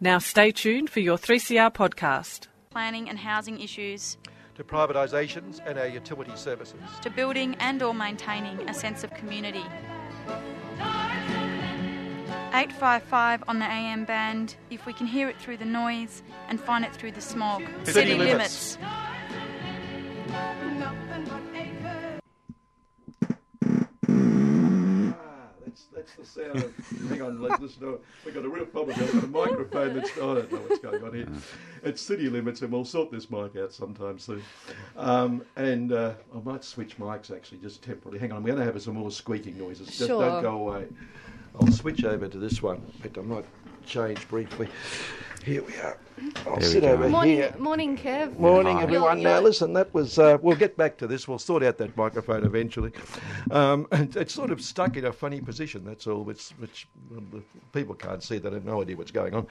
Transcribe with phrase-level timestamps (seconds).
[0.00, 2.48] Now stay tuned for your 3CR podcast.
[2.70, 4.16] planning and housing issues,
[4.56, 6.80] to privatisations and our utility services.
[7.02, 9.64] to building and or maintaining a sense of community.
[12.54, 16.84] 855 on the AM band if we can hear it through the noise and find
[16.84, 17.62] it through the smog.
[17.84, 18.76] City limits.
[24.08, 27.08] Ah, that's, that's the sound of.
[27.08, 28.00] hang on, let's listen to it.
[28.24, 29.04] We've got a real problem here.
[29.12, 30.10] We've got a microphone that's.
[30.16, 31.28] I don't know what's going on here.
[31.82, 34.42] It's city limits, and we'll sort this mic out sometime soon.
[34.96, 38.18] Um, and uh, I might switch mics actually, just temporarily.
[38.18, 39.86] Hang on, I'm going to have some more squeaking noises.
[39.88, 40.20] Just Sure.
[40.22, 40.86] don't go away.
[41.60, 42.76] I'll switch over to this one.
[42.76, 43.44] In fact, I might
[43.84, 44.68] change briefly.
[45.44, 45.98] Here we are.
[46.46, 46.92] I'll There we sit go.
[46.92, 47.54] over Morning, here.
[47.58, 48.38] morning, Kev.
[48.38, 48.82] Morning, Hi.
[48.84, 49.18] everyone.
[49.18, 50.18] You're- Now, you're- listen, that was.
[50.18, 51.26] Uh, we'll get back to this.
[51.26, 52.92] We'll sort out that microphone eventually.
[53.50, 55.84] Um, and it's sort of stuck in a funny position.
[55.84, 56.22] That's all.
[56.22, 58.38] Which, which well, the people can't see.
[58.38, 59.46] They have no idea what's going on.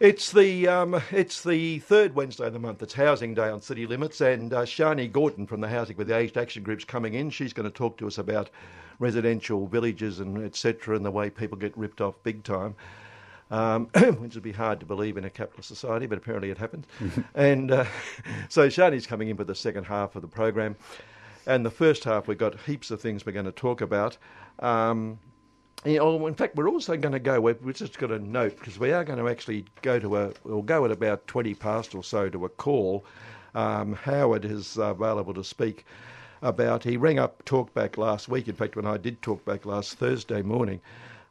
[0.00, 2.82] It's the um, it's the third Wednesday of the month.
[2.82, 6.16] It's Housing Day on City Limits, and uh, Shani Gordon from the Housing with the
[6.16, 7.30] Aged Action Group's coming in.
[7.30, 8.50] She's going to talk to us about
[9.00, 10.94] residential villages and etc.
[10.94, 12.76] and the way people get ripped off big time
[13.50, 13.86] um,
[14.18, 16.86] which would be hard to believe in a capitalist society, but apparently it happens.
[17.34, 17.84] and uh,
[18.48, 20.76] so Shani's coming in for the second half of the program.
[21.46, 24.18] And the first half, we've got heaps of things we're going to talk about.
[24.58, 25.18] Um,
[25.84, 28.78] you know, in fact, we're also going to go, we've just got a note, because
[28.78, 32.02] we are going to actually go to a, we'll go at about 20 past or
[32.02, 33.04] so to a call.
[33.54, 35.86] Um, Howard is available to speak
[36.42, 40.42] about, he rang up Talkback last week, in fact, when I did Talkback last Thursday
[40.42, 40.80] morning,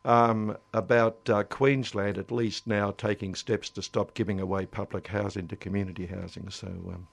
[0.06, 5.48] um, about uh, Queensland at least now taking steps to stop giving away public housing
[5.50, 6.50] to community housing.
[6.50, 7.08] So, um,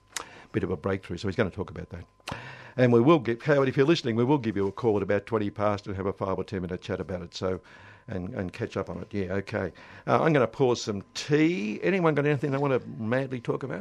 [0.52, 1.16] bit of a breakthrough.
[1.16, 2.36] So he's going to talk about that.
[2.76, 5.02] And we will give Howard, if you're listening, we will give you a call at
[5.02, 7.34] about twenty past and have a five or ten minute chat about it.
[7.34, 7.60] So.
[8.06, 9.08] And, and catch up on it.
[9.12, 9.72] Yeah, okay.
[10.06, 11.80] Uh, I'm going to pour some tea.
[11.82, 13.80] Anyone got anything they want to madly talk about?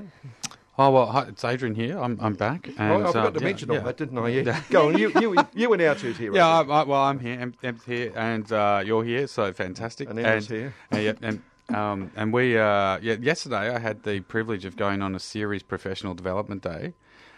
[0.80, 2.00] Oh well, hi, it's Adrian here.
[2.00, 2.70] I'm I'm back.
[2.78, 3.80] And, oh, I forgot uh, to yeah, mention yeah.
[3.80, 4.30] all that, didn't I?
[4.30, 4.62] Yeah.
[4.70, 4.98] Go on.
[4.98, 6.34] You, you, you announce who's here.
[6.34, 6.62] Yeah, I.
[6.62, 7.38] I, well, I'm here.
[7.38, 10.10] Em, Em's here, and uh, you're here, so fantastic.
[10.10, 10.74] And Emma's here.
[10.94, 11.42] uh, yeah, and
[11.76, 15.64] um, and we uh, yeah, yesterday I had the privilege of going on a Ceres
[15.64, 16.94] professional development day.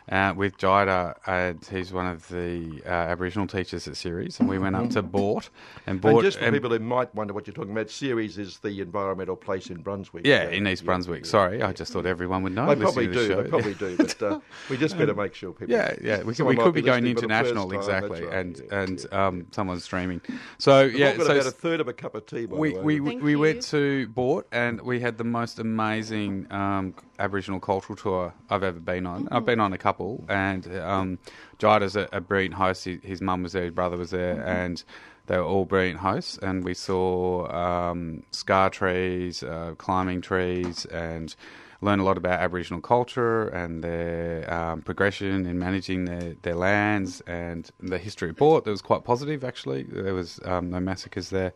[0.08, 4.60] Uh, with Jida, and he's one of the uh, Aboriginal teachers at Ceres, and we
[4.60, 5.50] went up to Boort
[5.88, 6.12] and Boort.
[6.12, 8.82] And just for and- people who might wonder what you're talking about, Ceres is the
[8.82, 10.28] environmental place in Brunswick.
[10.28, 11.24] yeah, So, in East yeah, Brunswick.
[11.26, 11.30] yeah.
[11.32, 12.68] Sorry, I just thought everyone would know.
[12.68, 13.28] They probably to the do.
[13.28, 13.44] show.
[13.44, 13.98] They probably do.
[13.98, 14.40] But uh,
[14.70, 15.74] we just better make sure people.
[15.74, 18.24] Yeah, yeah, we, could, we could be going listening for the first international, time, exactly,
[18.26, 19.28] right, and yeah, and yeah.
[19.28, 20.22] um, someone's streaming.
[20.60, 22.46] So We've yeah, got so about a third of a cup of tea.
[22.46, 23.00] By we the way.
[23.00, 23.40] we, Thank we you.
[23.40, 28.80] went to Boort and we had the most amazing um, Aboriginal cultural tour I've ever
[28.80, 29.28] been on.
[29.31, 31.20] I've been on a couple, and um,
[31.59, 32.86] Jida's a, a brilliant host.
[32.86, 34.84] He, his mum was there, his brother was there, and
[35.28, 36.38] they were all brilliant hosts.
[36.38, 41.36] And we saw um, scar trees, uh, climbing trees, and
[41.81, 47.22] learned a lot about Aboriginal culture and their um, progression in managing their, their lands
[47.22, 48.64] and the history of Boort.
[48.64, 49.84] That was quite positive, actually.
[49.84, 51.53] There was um, no massacres there,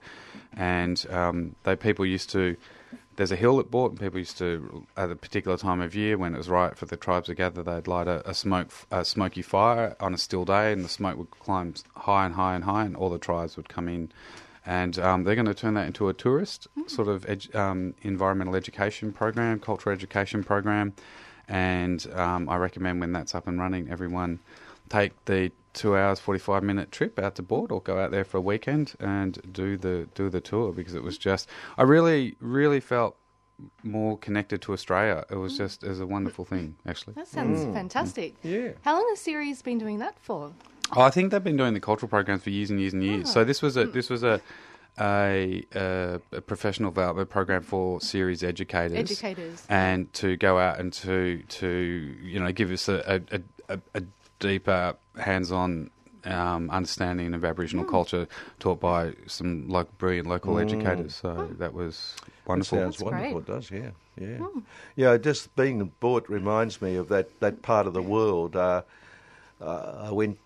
[0.56, 2.56] and um, they people used to.
[3.20, 6.18] There's a hill at Boort, and people used to, at a particular time of year
[6.18, 9.04] when it was right for the tribes to gather, they'd light a, a smoke, a
[9.04, 12.64] smoky fire on a still day, and the smoke would climb high and high and
[12.64, 14.10] high, and all the tribes would come in.
[14.66, 18.56] And um, they're going to turn that into a tourist sort of edu- um, environmental
[18.56, 20.94] education program, cultural education program.
[21.50, 24.40] And um, I recommend when that's up and running, everyone
[24.88, 28.24] take the two hours forty five minute trip out to Boort, or go out there
[28.24, 31.48] for a weekend and do the do the tour because it was just
[31.78, 33.16] I really really felt
[33.84, 35.26] more connected to Australia.
[35.30, 35.58] It was mm.
[35.58, 37.14] just it was a wonderful thing actually.
[37.14, 37.74] That sounds Mm.
[37.74, 38.42] fantastic.
[38.44, 38.52] Mm.
[38.52, 38.72] Yeah.
[38.84, 40.54] How long has Ceres been doing that for?
[40.96, 43.26] Oh, I think they've been doing the cultural programs for years and years and years.
[43.28, 43.32] Ah.
[43.34, 43.94] So this was a mm.
[43.94, 44.42] this was a
[45.00, 48.98] a, a, a professional development program for Ceres educators.
[48.98, 49.66] Educators.
[49.70, 51.68] and to go out and to to
[52.22, 53.42] you know give us a a,
[53.76, 54.04] a, a
[54.40, 55.92] deeper hands-on
[56.26, 58.28] um, understanding of Aboriginal culture
[58.60, 61.16] taught by some like brilliant local educators.
[61.16, 62.16] So that was
[62.46, 62.78] wonderful.
[62.80, 63.42] That sounds That's wonderful.
[63.42, 63.50] great.
[63.50, 64.48] It does, yeah, yeah,
[64.96, 65.18] yeah.
[65.18, 68.56] Just being in Boort reminds me of that, that part of the world.
[68.56, 68.82] Uh,
[69.62, 70.38] uh, when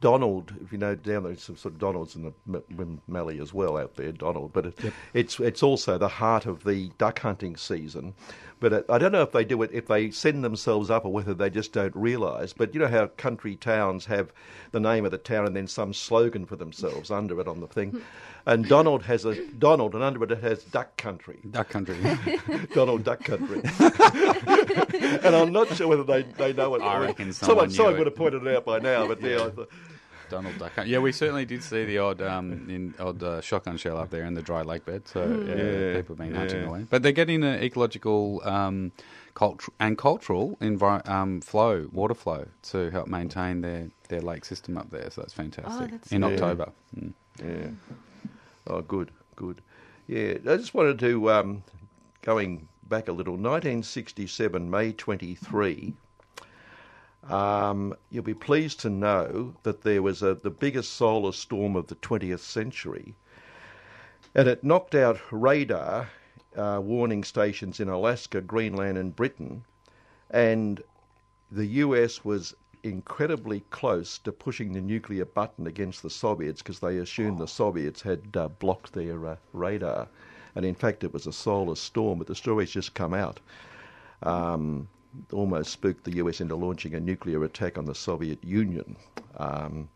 [0.00, 3.40] Donald, if you know down there, some sort of Donald's in the M- M- Mallee
[3.40, 4.52] as well out there, Donald.
[4.52, 4.78] But it,
[5.14, 8.12] it's it's also the heart of the duck hunting season.
[8.64, 11.34] But I don't know if they do it if they send themselves up or whether
[11.34, 12.54] they just don't realise.
[12.54, 14.32] But you know how country towns have
[14.72, 17.66] the name of the town and then some slogan for themselves under it on the
[17.66, 18.00] thing.
[18.46, 21.40] and Donald has a Donald, and under it it has Duck Country.
[21.50, 21.98] Duck country.
[22.74, 23.60] Donald Duck Country.
[25.22, 26.80] and I'm not sure whether they, they know it.
[26.80, 27.98] I reckon someone, someone knew someone it.
[27.98, 29.68] would have pointed it out by now, but yeah, I thought,
[30.28, 30.72] Donald Duck.
[30.74, 30.88] Hunt.
[30.88, 34.24] Yeah, we certainly did see the odd um, in odd uh, shotgun shell up there
[34.24, 35.06] in the dry lake bed.
[35.08, 36.68] So yeah, Yeah, people have been hunting yeah.
[36.68, 36.86] away.
[36.88, 38.92] But they're getting an ecological um,
[39.34, 44.76] cultu- and cultural envi- um, flow, water flow, to help maintain their, their lake system
[44.78, 45.10] up there.
[45.10, 45.90] So that's fantastic.
[45.90, 46.24] that's in.
[46.24, 46.72] October.
[46.98, 47.12] Mm.
[47.44, 47.66] yeah.
[48.66, 49.60] Oh, good, good.
[50.06, 51.62] Yeah, I just wanted to, um,
[52.22, 55.94] going back a little, 1967, May 23.
[57.28, 61.86] Um, you'll be pleased to know that there was a, the biggest solar storm of
[61.86, 63.14] the 20th century,
[64.34, 66.10] and it knocked out radar
[66.56, 69.64] uh, warning stations in Alaska, Greenland, and Britain,
[70.30, 70.82] and
[71.50, 76.98] the US was incredibly close to pushing the nuclear button against the Soviets because they
[76.98, 80.06] assumed the Soviets had uh, blocked their uh, radar.
[80.54, 83.40] And in fact, it was a solar storm, but the story's just come out.
[84.22, 84.86] Um,
[85.32, 88.96] almost spooked the US into launching a nuclear attack on the Soviet Union.
[89.36, 89.88] Um,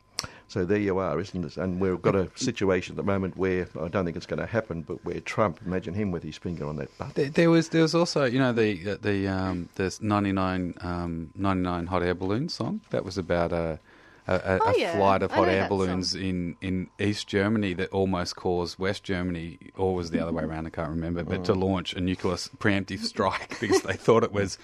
[0.49, 1.57] so there you are, isn't it?
[1.59, 4.47] And we've got a situation at the moment where I don't think it's going to
[4.47, 7.13] happen, but where Trump, imagine him with his finger on that button.
[7.15, 11.87] There, there was there was also you know the the um, there's 99, um, 99
[11.87, 13.79] hot air balloons song that was about a
[14.27, 16.21] a, a, Oh, a flight of hot air balloons song.
[16.21, 20.67] in, in East Germany that almost caused West Germany or was the other way around
[20.67, 21.45] I can't remember but Mm.
[21.45, 24.59] to launch a nuclear preemptive strike because they thought it was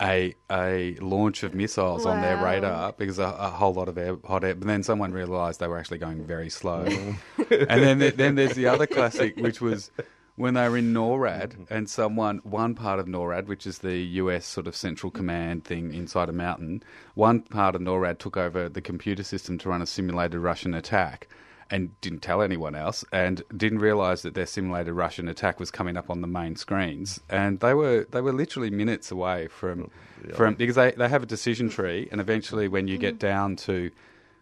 [0.00, 4.16] a a launch of missiles on their radar because a, a whole lot of air,
[4.24, 4.54] hot air.
[4.54, 6.86] But then someone realised they were actually going very slow.
[7.48, 9.92] And then then there's the other classic, which was
[10.34, 11.74] when they were in NORAD mm-hmm.
[11.74, 15.92] and someone one part of NORAD, which is the US sort of central command thing
[15.94, 16.82] inside a mountain,
[17.14, 21.28] one part of NORAD took over the computer system to run a simulated Russian attack.
[21.68, 25.96] And didn't tell anyone else, and didn't realise that their simulated Russian attack was coming
[25.96, 27.20] up on the main screens.
[27.28, 29.90] And they were they were literally minutes away from
[30.30, 33.26] oh, from because they, they have a decision tree, and eventually when you get mm-hmm.
[33.26, 33.90] down to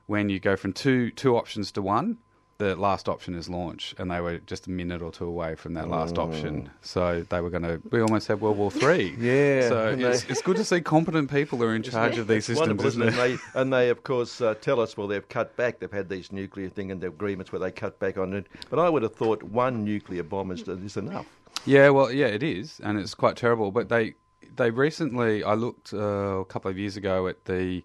[0.06, 2.19] when you go from two two options to one,
[2.65, 5.75] the last option is launch, and they were just a minute or two away from
[5.75, 6.71] that last option.
[6.81, 7.81] So they were going to.
[7.91, 9.15] We almost had World War Three.
[9.19, 12.47] Yeah, So it's, it's good to see competent people who are in charge of these
[12.47, 13.09] systems, isn't it?
[13.09, 15.79] And they, and they, of course, uh, tell us, well, they've cut back.
[15.79, 18.47] They've had these nuclear thing and the agreements where they cut back on it.
[18.71, 21.27] But I would have thought one nuclear bomb is, is enough.
[21.67, 23.71] Yeah, well, yeah, it is, and it's quite terrible.
[23.71, 24.15] But they
[24.57, 27.83] they recently, I looked uh, a couple of years ago at the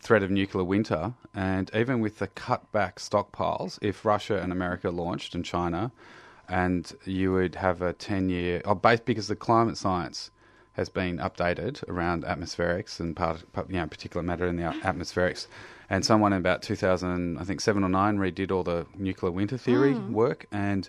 [0.00, 5.34] threat of nuclear winter, and even with the cutback stockpiles, if Russia and America launched
[5.34, 5.92] and China,
[6.48, 10.30] and you would have a ten year, oh, based because the climate science
[10.72, 15.46] has been updated around atmospherics and part, you know, particulate matter in the atmospherics.
[15.90, 19.58] And someone in about 2000, I think seven or nine, redid all the nuclear winter
[19.58, 20.12] theory hmm.
[20.12, 20.88] work, and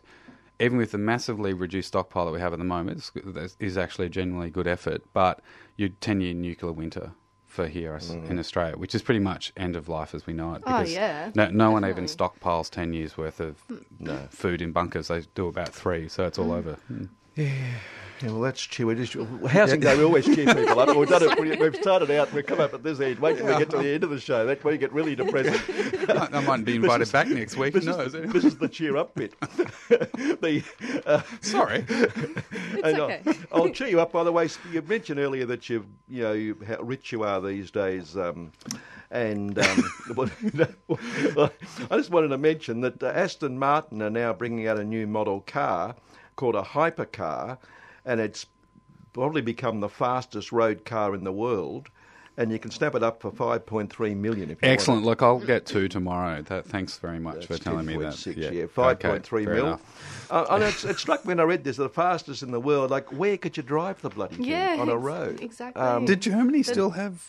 [0.59, 3.11] even with the massively reduced stockpile that we have at the moment,
[3.59, 5.03] is actually a genuinely good effort.
[5.11, 5.41] But
[5.75, 7.13] your 10 year nuclear winter
[7.51, 8.39] for here us in mm.
[8.39, 10.63] Australia, which is pretty much end of life as we know it.
[10.65, 14.15] Oh, because yeah, No, no one even stockpiles 10 years worth of hmm.
[14.29, 15.09] food in bunkers.
[15.09, 16.51] They do about three, so it's all hmm.
[16.51, 16.77] over.
[16.89, 17.09] Mm.
[18.21, 18.85] Yeah, well, that's cheer.
[18.85, 19.13] We just,
[19.47, 20.95] housing day, we always cheer people up.
[20.95, 21.39] We've done it.
[21.39, 22.31] we- We've started out.
[22.33, 23.19] We've come up at this end.
[23.19, 24.45] Wait till we get to the end of the show.
[24.45, 25.59] That's where you get really depressing.
[26.09, 27.73] I might be invited back next week.
[27.73, 28.31] This Who is, knows?
[28.33, 29.39] this is the cheer up bit.
[29.39, 30.63] the,
[31.05, 31.85] uh, Sorry.
[31.87, 33.33] It's and I'll- okay.
[33.51, 34.11] I'll, cheer you up.
[34.11, 37.41] By the way, you mentioned earlier that you've you know, you, how rich you are
[37.41, 38.15] these days.
[38.17, 38.51] Um,
[39.09, 39.83] and um,
[41.89, 45.07] I just wanted to mention that uh, Aston Martin are now bringing out a new
[45.07, 45.95] model car
[46.35, 47.57] called a hypercar,
[48.05, 48.45] and it's
[49.13, 51.89] probably become the fastest road car in the world.
[52.37, 54.73] And you can snap it up for 5.3 million if you want.
[54.79, 55.03] Excellent.
[55.03, 56.41] Look, I'll get two tomorrow.
[56.43, 58.13] That, thanks very much for That's telling me that.
[58.13, 59.65] 10.6, Yeah, yeah, Okay, five point three fair mil.
[59.67, 60.27] enough.
[60.31, 62.89] Uh, and it's, it struck me when I read this, the fastest in the world.
[62.89, 65.41] Like, where could you drive the bloody thing Yeah, on a road?
[65.41, 65.81] exactly.
[65.83, 67.21] Um, Did Germany still have?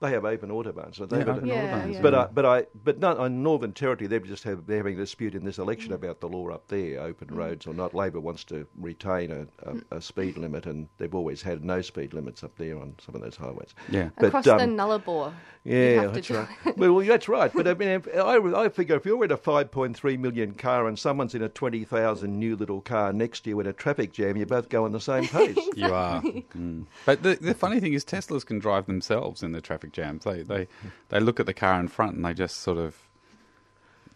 [0.00, 1.18] They have open autobahns, don't they?
[1.18, 1.92] Yeah, But- open Yeah, autobahns.
[1.94, 2.00] yeah.
[2.02, 4.06] But I, but I, but not on Northern Territory.
[4.08, 7.00] They've just have they're having a dispute in this election about the law up there,
[7.00, 7.94] open roads or not.
[7.94, 12.14] Labor wants to retain a, a, a speed limit, and they've always had no speed
[12.14, 13.74] limits up there on some of those highways.
[13.90, 14.10] Yeah.
[14.18, 15.32] But, Across the um, Nullarbor.
[15.64, 16.76] Yeah, have that's do right.
[16.78, 17.52] well, well, that's right.
[17.52, 20.98] But I mean, if, I, I figure if you're in a 5.3 million car and
[20.98, 24.46] someone's in a 20,000 new little car next to you in a traffic jam, you
[24.46, 25.58] both go on the same pace.
[25.76, 26.22] You are.
[26.58, 26.86] Mm.
[27.04, 30.24] But the, the funny thing is, Teslas can drive themselves in the traffic jams.
[30.24, 30.68] They, they,
[31.08, 32.96] they look at the car in front and they just sort of.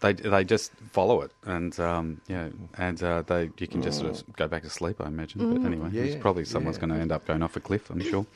[0.00, 4.10] They, they just follow it and um, yeah and uh, they you can just sort
[4.10, 6.86] of go back to sleep I imagine but anyway Yeah, probably someone's yeah.
[6.86, 8.26] going to end up going off a cliff I'm sure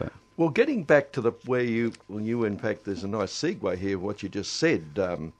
[0.00, 3.32] but, Well, getting back to the where you, well, you in fact, there's a nice
[3.32, 4.98] segue here of what you just said.
[4.98, 5.32] Um,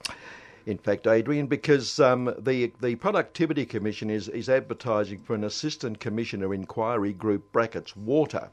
[0.66, 5.98] in fact, Adrian, because um, the the Productivity Commission is, is advertising for an assistant
[5.98, 8.48] commissioner inquiry group brackets water.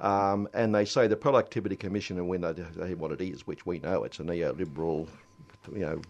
[0.00, 3.78] Um, and they say the Productivity Commissioner, when they say what it is, which we
[3.78, 5.08] know it's a neoliberal,
[5.72, 6.00] you know,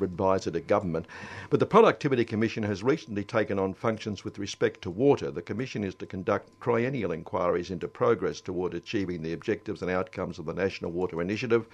[0.00, 1.06] advisor to government.
[1.48, 5.30] But the Productivity Commission has recently taken on functions with respect to water.
[5.30, 10.40] The Commission is to conduct triennial inquiries into progress toward achieving the objectives and outcomes
[10.40, 11.66] of the National Water Initiative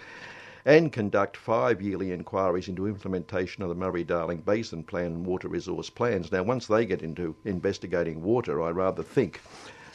[0.64, 5.48] and conduct five yearly inquiries into implementation of the Murray Darling Basin Plan and water
[5.48, 6.30] resource plans.
[6.30, 9.40] Now, once they get into investigating water, I rather think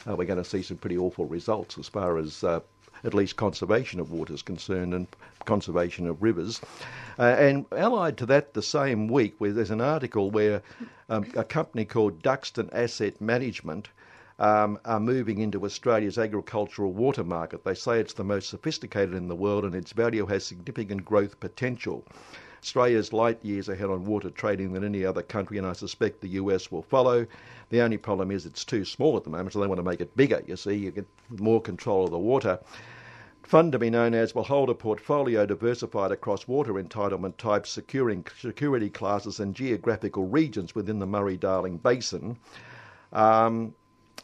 [0.08, 2.60] uh, we're going to see some pretty awful results as far as uh,
[3.04, 5.06] at least conservation of water is concerned and
[5.44, 6.60] conservation of rivers.
[7.18, 10.62] Uh, and allied to that, the same week, where there's an article where
[11.08, 13.88] um, a company called Duxton Asset Management
[14.38, 17.64] um, are moving into Australia's agricultural water market.
[17.64, 21.38] They say it's the most sophisticated in the world and its value has significant growth
[21.40, 22.04] potential.
[22.62, 26.28] Australia's light years ahead on water trading than any other country, and I suspect the
[26.40, 27.26] US will follow.
[27.70, 30.00] The only problem is it's too small at the moment, so they want to make
[30.00, 30.42] it bigger.
[30.46, 31.06] You see, you get
[31.38, 32.58] more control of the water.
[33.42, 38.26] Fund to be known as will hold a portfolio diversified across water entitlement types, securing
[38.38, 42.36] security classes and geographical regions within the Murray Darling Basin.
[43.12, 43.74] Um,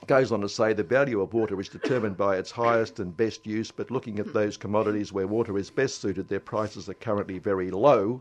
[0.07, 3.47] goes on to say the value of water is determined by its highest and best
[3.47, 7.39] use, but looking at those commodities where water is best suited, their prices are currently
[7.39, 8.21] very low.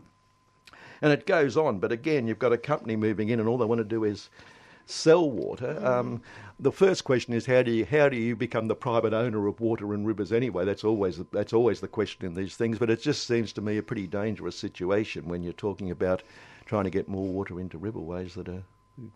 [1.02, 3.66] And it goes on, but again, you've got a company moving in, and all they
[3.66, 4.30] want to do is
[4.86, 5.78] sell water.
[5.84, 6.22] Um,
[6.60, 9.60] the first question is how do you how do you become the private owner of
[9.60, 10.64] water and rivers anyway?
[10.64, 12.78] That's always that's always the question in these things.
[12.78, 16.22] But it just seems to me a pretty dangerous situation when you're talking about
[16.66, 18.62] trying to get more water into riverways that are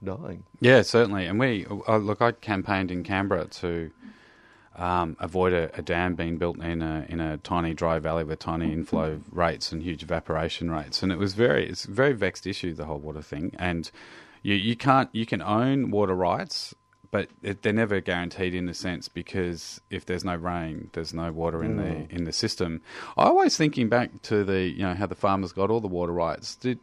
[0.03, 0.45] dying.
[0.61, 1.27] Yeah, certainly.
[1.27, 2.21] And we uh, look.
[2.23, 3.91] I campaigned in Canberra to.
[4.77, 8.39] Um, avoid a, a, dam being built in a in a tiny dry valley with
[8.39, 12.47] tiny inflow rates and huge evaporation rates, and it was very it's a very vexed
[12.47, 13.91] issue the whole water thing, and
[14.45, 16.77] you you can't you can own water rights
[17.11, 21.33] but it, they're never guaranteed in a sense because if there's no rain, there's no
[21.33, 22.09] water in mm.
[22.09, 22.81] the in the system.
[23.17, 26.13] I always thinking back to the you know how the farmers got all the water
[26.13, 26.57] rights.
[26.57, 26.79] Did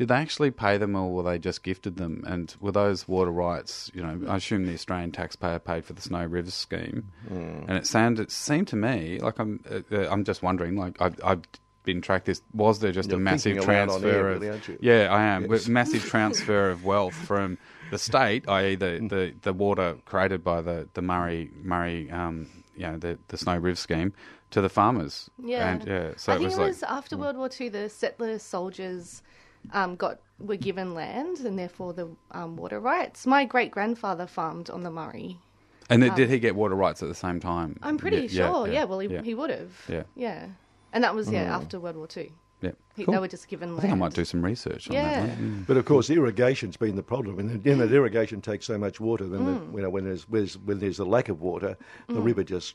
[0.00, 2.24] did they actually pay them or were they just gifted them?
[2.26, 3.90] And were those water rights?
[3.92, 7.12] You know, I assume the Australian taxpayer paid for the Snowy Rivers scheme.
[7.30, 7.68] Mm.
[7.68, 10.98] And it sounded it seemed to me like I'm uh, uh I'm just wondering like
[11.02, 11.42] I've, I've
[11.84, 15.68] been tracked this was there just You're a massive transfer of yeah I am yes.
[15.68, 17.58] massive transfer of wealth from
[17.90, 22.84] the state, i.e., the, the, the water created by the the Murray Murray, um, you
[22.84, 24.14] know, the the Snowy River scheme,
[24.52, 25.28] to the farmers.
[25.42, 26.12] Yeah, and, yeah.
[26.16, 27.20] So I it think was it was like, after mm.
[27.20, 29.22] World War Two, the settler soldiers
[29.72, 33.26] um, got were given land and therefore the um, water rights.
[33.26, 35.38] My great grandfather farmed on the Murray.
[35.90, 37.78] And um, did he get water rights at the same time?
[37.82, 38.66] I'm pretty yeah, sure.
[38.66, 38.84] Yeah, yeah.
[38.84, 39.22] well, he, yeah.
[39.22, 39.72] he would have.
[39.88, 40.46] Yeah, yeah,
[40.92, 41.50] and that was yeah mm.
[41.50, 42.30] after World War Two.
[42.62, 42.72] Yeah.
[43.04, 43.14] Cool.
[43.14, 43.78] They were just given land.
[43.78, 45.26] I think I might do some research on yeah.
[45.26, 45.38] that.
[45.38, 45.66] Mm.
[45.66, 47.38] But of course, irrigation's been the problem.
[47.38, 49.26] And you know, irrigation takes so much water.
[49.26, 49.70] Then mm.
[49.70, 50.24] the, you know, when there's,
[50.58, 51.76] when there's a lack of water,
[52.08, 52.24] the mm.
[52.24, 52.74] river just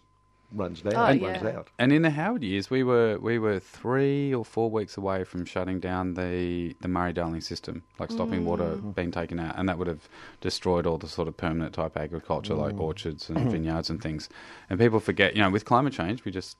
[0.55, 1.31] runs down oh, and yeah.
[1.31, 1.69] runs out.
[1.77, 5.45] And in the Howard years, we were we were three or four weeks away from
[5.45, 8.45] shutting down the the Murray Darling system, like stopping mm.
[8.45, 10.07] water being taken out, and that would have
[10.41, 12.59] destroyed all the sort of permanent type agriculture, mm.
[12.59, 14.29] like orchards and vineyards and things.
[14.69, 16.57] And people forget, you know, with climate change, we just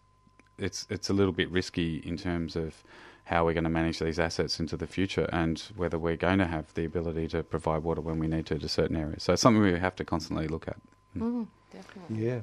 [0.57, 2.83] it's it's a little bit risky in terms of
[3.25, 6.45] how we're going to manage these assets into the future and whether we're going to
[6.45, 9.23] have the ability to provide water when we need to to certain areas.
[9.23, 10.77] So it's something we have to constantly look at.
[11.17, 11.21] Mm.
[11.21, 12.25] mm, definitely.
[12.25, 12.41] Yeah.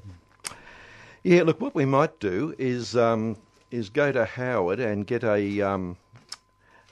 [1.25, 3.37] Yeah, look, what we might do is um,
[3.71, 5.97] is go to Howard and get a um,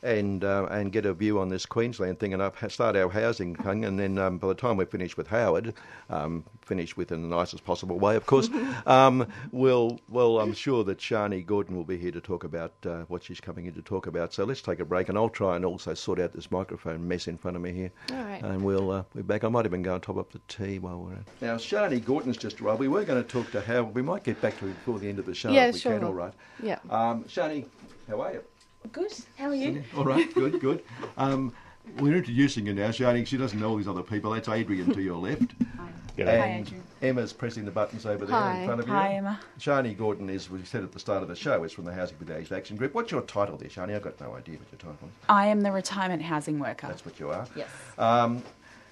[0.03, 3.85] and uh, and get a view on this Queensland thing and start our housing thing.
[3.85, 5.75] And then um, by the time we're finished with Howard,
[6.09, 8.49] um, finished with in the nicest possible way, of course,
[8.87, 13.03] um, we'll well I'm sure that Shani Gordon will be here to talk about uh,
[13.09, 14.33] what she's coming in to talk about.
[14.33, 17.29] So let's take a break, and I'll try and also sort out this microphone mess
[17.29, 17.93] in front of me here.
[18.13, 18.43] All right.
[18.43, 19.45] And we'll uh, be back.
[19.45, 21.27] I might even go and top up the tea while we're at.
[21.41, 22.81] Now Shani Gordon's just arrived.
[22.81, 23.95] We were going to talk to Howard.
[23.95, 25.81] We might get back to it before the end of the show yeah, if we
[25.81, 25.99] sure.
[25.99, 26.05] can.
[26.05, 26.33] All right.
[26.63, 26.79] Yeah.
[26.89, 27.67] Um, Shani,
[28.09, 28.45] how are you?
[28.93, 29.13] Good.
[29.37, 29.85] How are you?
[29.97, 30.33] All right.
[30.35, 30.61] Good.
[30.61, 30.83] Good.
[31.17, 31.53] Um,
[31.99, 33.27] we're introducing you now, Shani.
[33.27, 34.33] She doesn't know all these other people.
[34.33, 35.55] That's Adrian to your left.
[35.77, 35.89] Hi.
[36.25, 36.83] Hi, Adrian.
[37.03, 38.61] Emma's pressing the buttons over there Hi.
[38.61, 38.93] in front of you.
[38.93, 39.41] Hi, Emma.
[39.59, 42.17] Shani Gordon is, we said at the start of the show, is from the Housing
[42.19, 42.95] for the Aged Action Group.
[42.95, 43.95] What's your title there, Shani?
[43.95, 45.15] I've got no idea what your title is.
[45.29, 46.89] I am the retirement housing worker.
[46.89, 47.47] That's what you are.
[47.57, 47.69] Yes.
[47.99, 48.43] Um,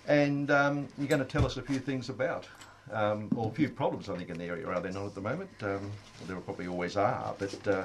[0.07, 2.47] and um, you're going to tell us a few things about,
[2.93, 5.21] um, or a few problems, I think, in the area, are there not at the
[5.21, 5.51] moment?
[5.61, 5.91] Um, well,
[6.27, 7.69] there probably always are, but.
[7.69, 7.85] Uh,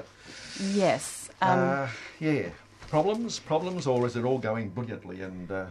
[0.72, 1.23] yes.
[1.50, 1.88] Um, uh,
[2.20, 2.48] yeah
[2.94, 5.66] problems, problems, or is it all going brilliantly and uh,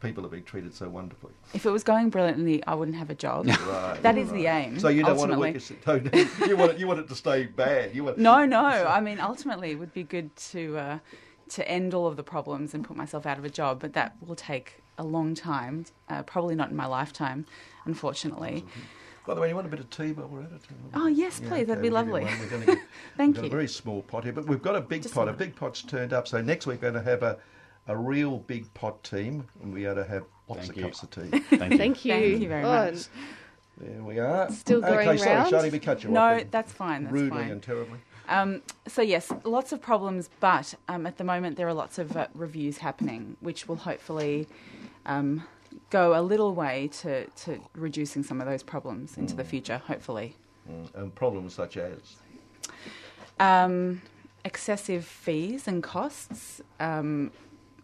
[0.00, 1.34] people are being treated so wonderfully?
[1.52, 3.46] If it was going brilliantly, I wouldn't have a job.
[3.66, 4.36] Right, that is right.
[4.36, 4.78] the aim.
[4.78, 5.52] So you don't ultimately.
[5.52, 6.12] want to work.
[6.48, 7.94] you want it, you want it to stay bad.
[7.94, 8.64] You want no, no.
[8.64, 10.78] I mean, ultimately, it would be good to.
[10.78, 10.98] Uh,
[11.46, 14.16] to end all of the problems and put myself out of a job, but that
[14.26, 15.84] will take a long time.
[16.08, 17.44] Uh, probably not in my lifetime,
[17.84, 18.64] unfortunately.
[19.26, 20.60] By the way, you want a bit of tea while we're at it?
[20.94, 21.66] Oh yes, Yeah, please.
[21.66, 22.24] That'd be we'll you lovely.
[22.40, 22.78] We're gonna get-
[23.16, 23.48] Thank we've got you.
[23.48, 25.28] a very small pot here, but we've got a big Just pot.
[25.28, 26.28] a A big pot's turned up.
[26.28, 27.38] So next week we're going to have a,
[27.86, 30.82] a real big pot team, and we ought to have lots Thank of you.
[30.84, 31.28] cups of tea.
[31.40, 31.58] Thank you.
[31.78, 32.12] Thank you.
[32.12, 33.06] Thank you very Oh, much.
[33.78, 34.50] there we are.
[34.50, 35.50] Still going okay, going sorry, round?
[35.50, 36.14] Charlie, we cut you off.
[36.14, 37.04] No, that's fine.
[37.04, 37.50] That's Rudely fine.
[37.50, 37.98] and terribly.
[38.28, 42.14] Um, so yes, lots of problems, but um, at the moment there are lots of
[42.16, 44.48] uh, reviews happening, which will hopefully
[45.06, 45.42] um,
[45.94, 49.78] go a little way to, to reducing some of those problems into the future.
[49.86, 50.34] Hopefully,
[50.68, 52.00] Mm, And problems such as.
[53.38, 54.00] um,
[54.46, 57.30] excessive fees and costs, um,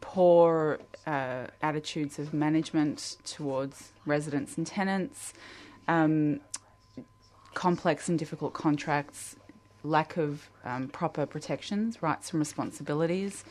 [0.01, 5.35] poor uh, attitudes of management towards residents and tenants,
[5.89, 6.41] um,
[7.55, 9.37] complex and difficult contracts,
[9.85, 13.45] lack of um, proper protections, rights and responsibilities.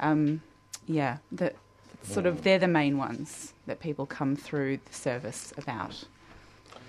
[0.00, 0.42] Um,
[0.86, 1.56] yeah, that
[2.02, 6.04] sort of they're the main ones that people come through the service about.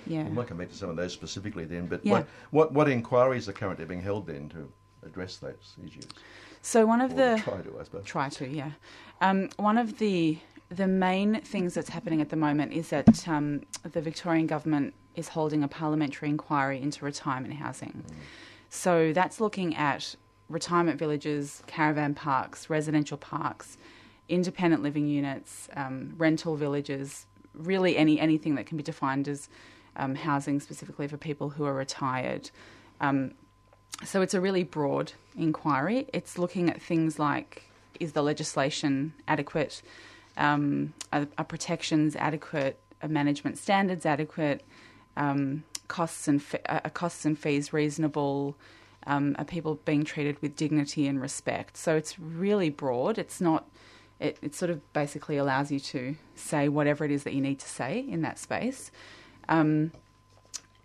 [0.05, 0.23] Yeah.
[0.23, 2.11] We might come back to some of those specifically then, but Yeah.
[2.13, 4.71] what, what, what inquiries are currently being held then to
[5.05, 6.07] address those issues?
[6.61, 8.05] So one of Or the try to, I suppose.
[8.05, 8.71] Try to, yeah.
[9.21, 13.61] Um, one of the the main things that's happening at the moment is that um,
[13.89, 18.03] the Victorian government is holding a parliamentary inquiry into retirement housing.
[18.69, 20.17] So that's looking at
[20.49, 23.77] retirement villages, caravan parks, residential parks,
[24.29, 29.49] independent living units, um, rental villages, really any anything that can be defined as
[29.95, 32.49] um, housing specifically for people who are retired.
[33.01, 33.33] Um,
[34.03, 36.07] so it's a really broad inquiry.
[36.13, 37.63] It's looking at things like
[37.99, 39.81] is the legislation adequate,
[40.37, 44.63] um, are, are protections adequate, are management standards adequate,
[45.15, 48.55] um, costs and fe- are costs and fees reasonable,
[49.07, 51.75] um, are people being treated with dignity and respect.
[51.77, 53.17] So it's really broad.
[53.17, 53.67] It's not.
[54.19, 57.59] It, it sort of basically allows you to say whatever it is that you need
[57.59, 58.91] to say in that space.
[59.47, 59.91] Um,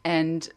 [0.05, 0.49] and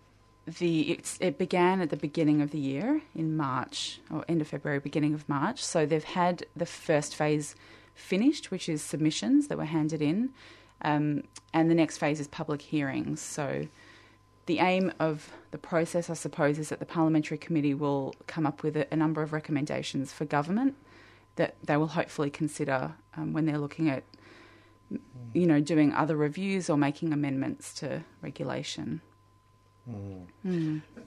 [0.45, 4.79] the it began at the beginning of the year in March or end of February,
[4.79, 5.63] beginning of March.
[5.63, 7.55] So they've had the first phase
[7.95, 10.31] finished, which is submissions that were handed in,
[10.81, 13.21] um, and the next phase is public hearings.
[13.21, 13.67] So
[14.45, 18.61] the aim of the process, I suppose, is that the parliamentary committee will come up
[18.61, 20.75] with a, a number of recommendations for government
[21.35, 24.03] that they will hopefully consider um, when they're looking at,
[25.33, 29.01] you know, doing other reviews or making amendments to regulation.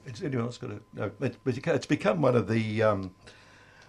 [0.07, 3.15] It's, anyone else got a, no, it, but it's become one of the um,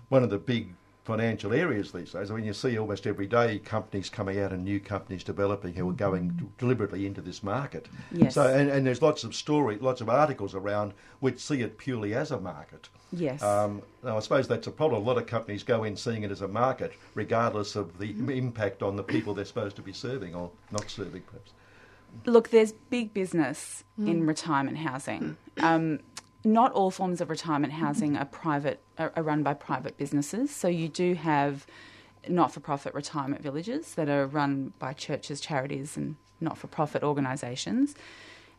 [0.10, 0.74] one of the big
[1.06, 2.30] financial areas these days.
[2.30, 5.90] I mean, you see almost every day companies coming out and new companies developing who
[5.90, 7.88] are going deliberately into this market.
[8.12, 8.36] Yes.
[8.36, 12.14] So, and, and there's lots of story, lots of articles around which see it purely
[12.14, 12.90] as a market.
[13.12, 13.42] Yes.
[13.42, 15.02] Um, now, I suppose that's a problem.
[15.02, 18.30] A lot of companies go in seeing it as a market, regardless of the Mm-hmm.
[18.30, 21.52] impact on the people they're supposed to be serving or not serving, perhaps.
[22.26, 25.38] Look, there's big business in retirement housing.
[25.60, 26.00] Um,
[26.44, 30.56] not all forms of retirement housing are private, are, run by private businesses.
[30.56, 31.66] So you do have
[32.28, 37.96] not-for-profit retirement villages that are run by churches, charities, and not-for-profit organisations.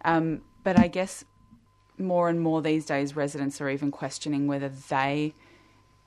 [0.05, 1.25] Um, but I guess
[1.99, 5.35] more and more these days, residents are even questioning whether they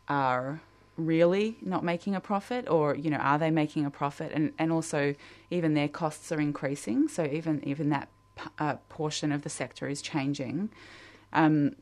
[0.07, 0.61] are
[0.95, 4.71] really not making a profit or you know are they making a profit and and
[4.71, 5.15] also
[5.49, 8.09] even their costs are increasing so even even that
[8.59, 10.69] uh, portion of the sector is changing
[11.33, 11.75] um,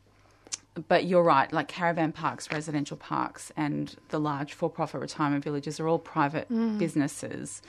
[0.88, 5.88] but you're right like caravan parks residential parks and the large for-profit retirement villages are
[5.88, 6.48] all private
[6.80, 7.62] businesses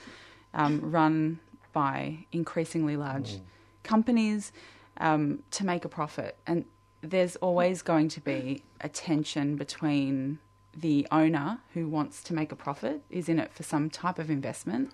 [0.53, 1.39] um, run
[1.73, 3.39] by increasingly large
[3.83, 4.51] companies
[4.97, 6.37] um, to make a profit.
[6.47, 6.65] And
[7.01, 10.39] there's always going to be a tension between
[10.75, 14.29] the owner who wants to make a profit, is in it for some type of
[14.29, 14.91] investment,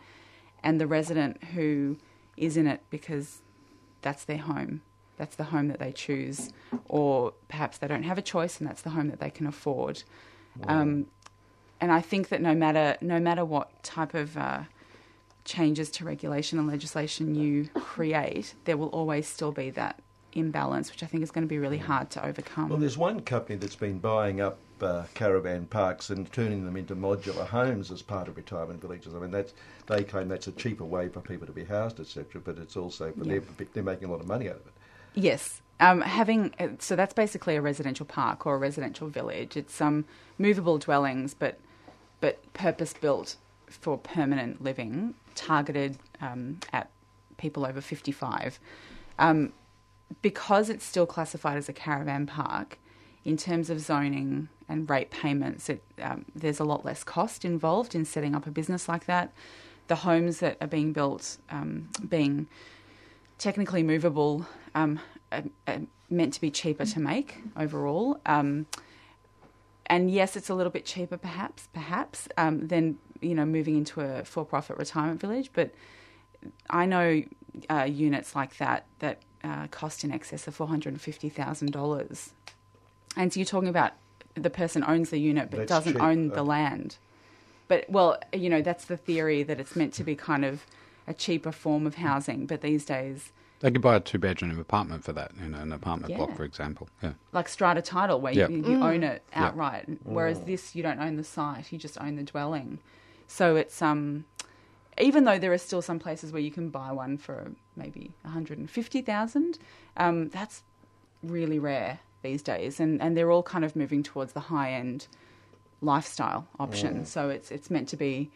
[0.63, 1.97] and the resident who
[2.36, 3.41] is in it because
[4.02, 4.82] that's their home.
[5.19, 6.51] That's the home that they choose,
[6.88, 10.01] or perhaps they don't have a choice and that's the home that they can afford.
[10.65, 11.08] Um,
[11.82, 14.62] and I think that no matter no matter what type of uh,
[15.43, 20.01] changes to regulation and legislation you create, there will always still be that
[20.34, 22.69] imbalance, which I think is going to be really hard to overcome.
[22.69, 26.95] Well, there's one company that's been buying up uh, caravan parks and turning them into
[26.95, 29.13] modular homes as part of retirement villages.
[29.13, 29.53] I mean, that's
[29.88, 32.39] they claim that's a cheaper way for people to be housed, etc.
[32.41, 33.39] But it's also for Yeah.
[33.58, 34.73] they're, they're making a lot of money out of it.
[35.13, 35.61] Yes.
[35.81, 39.55] Um, having uh, so that's basically a residential park or a residential village.
[39.55, 40.05] It's um,
[40.37, 41.59] movable dwellings, but
[42.19, 46.89] but purpose built for permanent living, targeted um, at
[47.37, 48.59] people over fifty five.
[49.17, 49.53] Um,
[50.21, 52.77] because it's still classified as a caravan park,
[53.23, 57.95] in terms of zoning and rate payments, it, um, there's a lot less cost involved
[57.95, 59.31] in setting up a business like that.
[59.87, 62.47] The homes that are being built, um, being
[63.39, 64.99] technically movable, um,
[65.32, 65.43] are
[66.10, 68.19] meant to be cheaper to make overall.
[68.28, 68.67] Um,
[69.88, 74.02] and yes, it's a little bit cheaper, perhaps, perhaps, um, than you know moving into
[74.02, 75.49] a for-profit retirement village.
[75.54, 75.73] But
[76.69, 77.23] I know
[77.69, 81.71] uh, units like that that uh, cost in excess of four hundred and fifty thousand
[81.71, 82.32] dollars,
[83.17, 83.93] and so you're talking about
[84.36, 86.04] the person owns the unit but That's doesn't cheap.
[86.04, 86.97] own the Uh, land.
[87.67, 90.65] But well, you know that's the theory that it's meant to be kind of
[91.09, 92.45] a cheaper form of housing.
[92.45, 96.15] But these days, They could buy a two bedroom apartment for that in an apartment
[96.15, 96.87] block, for example.
[97.03, 97.13] Yeah.
[97.33, 98.47] like strata title where Yeah.
[98.47, 99.43] you, you own it Yeah.
[99.47, 102.79] outright whereas this you don't own the site you just own the dwelling
[103.27, 104.23] so it's um
[104.97, 109.59] even though there are still some places where you can buy one for maybe 150,000
[109.97, 110.63] um that's
[111.23, 115.07] really rare these days and and they're all kind of moving towards the high end
[115.81, 118.29] lifestyle option so it's it's meant to be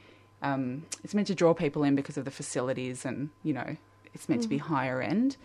[0.44, 3.76] um it's meant to draw people in because of the facilities and you know
[4.14, 5.38] it's meant to be higher end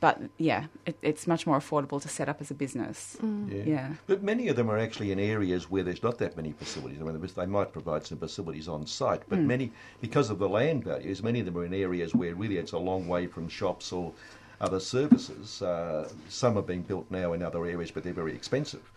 [0.00, 3.16] but yeah, it, it's much more affordable to set up as a business.
[3.48, 3.62] Yeah.
[3.64, 3.92] Yeah.
[4.06, 7.00] But many of them are actually in areas where there's not that many facilities.
[7.00, 10.84] I mean, they might provide some facilities on site, but many, because of the land
[10.84, 13.90] values, many of them are in areas where really it's a long way from shops
[13.90, 14.12] or
[14.60, 15.62] other services.
[15.62, 18.92] Uh, some are being built now in other areas, but they're very expensive.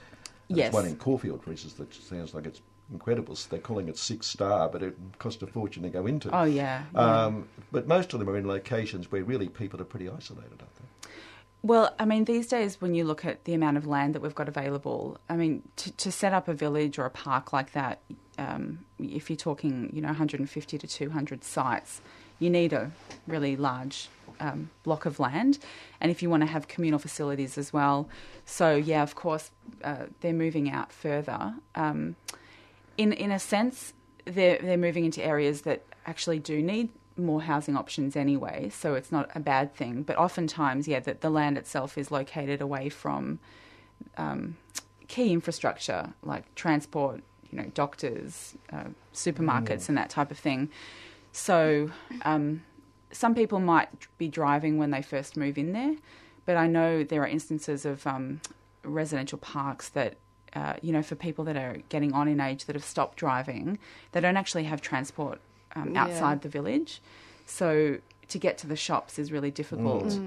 [0.49, 0.73] There's Yes.
[0.73, 3.37] one in Caulfield, for instance, that sounds like it's incredible.
[3.49, 6.29] They're calling it six star, but it cost a fortune to go into.
[6.35, 6.83] Oh yeah.
[6.93, 7.25] yeah.
[7.25, 10.75] Um, but most of them are in locations where really people are pretty isolated, aren't
[10.75, 11.09] they?
[11.63, 14.33] Well, I mean, these days when you look at the amount of land that we've
[14.33, 17.99] got available, I mean, to, to set up a village or a park like that,
[18.39, 22.01] um, if you're talking, you know, 150 to 200 sites,
[22.39, 22.91] you need a
[23.27, 25.59] really large um, block of land,
[25.99, 28.09] and if you want to have communal facilities as well.
[28.45, 29.51] So yeah, of course,
[29.83, 31.53] uh, they're moving out further.
[31.75, 32.15] Um,
[32.97, 33.93] in in a sense,
[34.25, 39.11] they're they're moving into areas that actually do need more housing options anyway, so it's
[39.11, 40.03] not a bad thing.
[40.03, 43.39] But oftentimes, yeah, that the land itself is located away from
[44.17, 44.57] um,
[45.07, 50.69] key infrastructure like transport, you know, doctors, uh, supermarkets, and that type of thing.
[51.31, 51.91] So
[52.23, 52.63] um,
[53.11, 55.95] some people might be driving when they first move in there,
[56.45, 58.41] but I know there are instances of um,
[58.83, 60.15] residential parks that.
[60.53, 63.79] Uh, you know, for people that are getting on in age that have stopped driving,
[64.11, 65.39] they don't actually have transport
[65.75, 66.03] um, Yeah.
[66.03, 67.01] outside the village.
[67.45, 70.19] So to get to the shops is really difficult.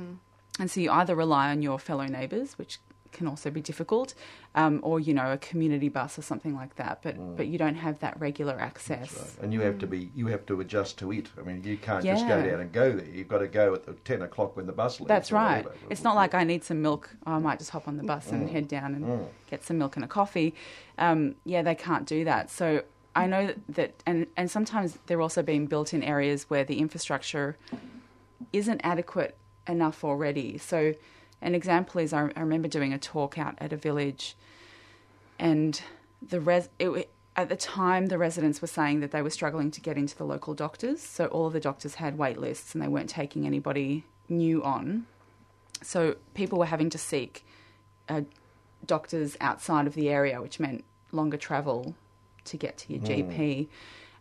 [0.58, 2.78] And so you either rely on your fellow neighbours, which
[3.14, 4.14] can also be difficult,
[4.54, 7.00] um, or you know a community bus or something like that.
[7.02, 9.16] But but you don't have that regular access.
[9.16, 9.44] Right.
[9.44, 11.28] And you have to be, you have to adjust to it.
[11.38, 13.06] I mean, you can't just go down and go there.
[13.06, 15.08] You've got to go at the ten o'clock when the bus leaves.
[15.08, 15.64] That's right.
[15.64, 15.86] whatever.
[15.88, 17.10] It's not like I need some milk.
[17.24, 20.04] I might just hop on the bus and head down and get some milk and
[20.04, 20.54] a coffee.
[20.98, 22.50] Um, yeah, they can't do that.
[22.50, 22.82] So
[23.16, 26.78] I know that, that and, and sometimes they're also being built in areas where the
[26.78, 27.56] infrastructure
[28.52, 30.58] isn't adequate enough already.
[30.58, 30.94] So
[31.44, 34.36] an example is I, I remember doing a talk out at a village
[35.38, 35.80] and
[36.26, 39.80] the res it, at the time the residents were saying that they were struggling to
[39.80, 41.00] get into the local doctors.
[41.02, 45.06] So all of the doctors had wait lists and they weren't taking anybody new on.
[45.82, 47.44] So people were having to seek
[48.08, 48.22] uh,
[48.86, 51.94] doctors outside of the area which meant longer travel
[52.44, 53.66] to get to your gp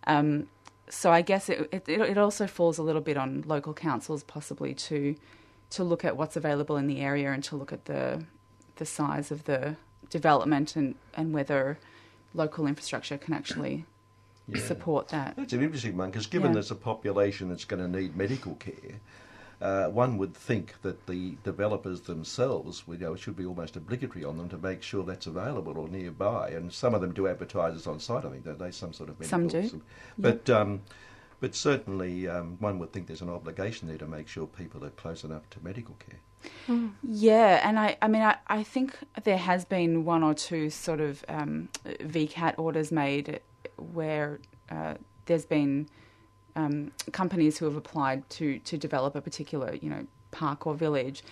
[0.07, 0.47] um,
[0.89, 4.73] so i guess it, it, it also falls a little bit on local councils possibly
[4.73, 5.15] to
[5.73, 8.23] to look at what's available in the area and to look at the
[8.77, 9.75] the size of the
[10.09, 11.77] development and, and whether
[12.33, 13.85] local infrastructure can actually
[14.55, 15.35] support that.
[15.35, 16.53] That's an interesting one because given Yeah.
[16.55, 18.99] there's a population that's going to need medical care,
[19.61, 23.75] uh, one would think that the developers themselves, would, you know, it should be almost
[23.75, 26.49] obligatory on them to make sure that's available or nearby.
[26.49, 28.25] And some of them do advertise it on site.
[28.25, 29.29] I think don't they some sort of medical.
[29.29, 29.67] Some do.
[29.67, 29.83] some-
[30.17, 30.81] But um,
[31.43, 34.91] but certainly um, one would think there's an obligation there to make sure people are
[34.91, 36.87] close enough to medical care.
[37.03, 41.01] Yeah, and I, I mean, I, I think there has been one or two sort
[41.01, 43.41] of um, VCAT orders made
[43.75, 44.93] where uh,
[45.25, 45.89] there's been
[46.55, 51.23] um, companies who have applied to, to develop a particular, you know, park or village,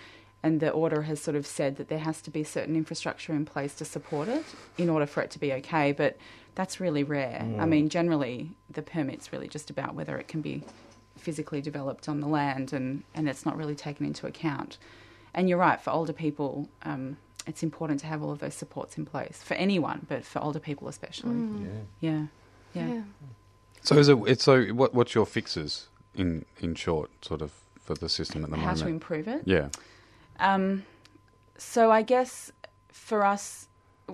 [0.42, 3.44] and the order has sort of said that there has to be certain infrastructure in
[3.44, 4.44] place to support it
[4.76, 5.92] in order for it to be okay.
[5.92, 6.16] But
[6.54, 7.46] that's really rare.
[7.58, 10.64] I mean, generally, the permit's really just about whether it can be
[11.16, 14.78] physically developed on the land, and, and it's not really taken into account.
[15.32, 18.98] And you're right, for older people, um, it's important to have all of those supports
[18.98, 21.36] in place for anyone, but for older people especially.
[21.36, 21.68] Yeah.
[22.00, 22.26] Yeah.
[22.74, 22.94] Yeah.
[22.94, 23.02] Yeah.
[23.82, 24.40] So is it?
[24.40, 24.64] So.
[24.66, 28.78] What, what's your fixes in in short, sort of, for the system at the moment?
[28.78, 29.42] How to improve it?
[29.46, 29.68] yeah.
[30.38, 30.84] Um,
[31.56, 32.52] so I guess
[32.88, 33.68] for us,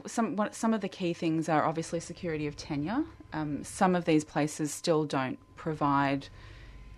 [0.07, 3.04] some some of the key things are obviously security of tenure.
[3.33, 6.28] Um, some of these places still don't provide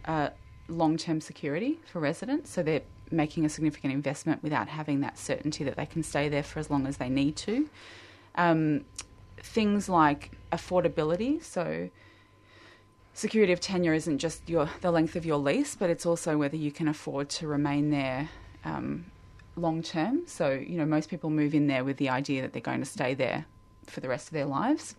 [0.05, 0.31] uh,
[0.69, 5.77] long-term security for residents, so they're making a significant investment without having that certainty that
[5.77, 7.69] they can stay there for as long as they need to.
[8.37, 8.85] Um,
[9.39, 11.91] things like affordability, so
[13.15, 16.57] security of tenure isn't just your the length of your lease, but it's also whether
[16.57, 18.29] you can afford to remain there
[18.65, 19.07] um,
[19.57, 20.23] long term.
[20.27, 22.87] So you know most people move in there with the idea that they're going to
[22.87, 23.47] stay there
[23.87, 24.97] for the rest of their lives.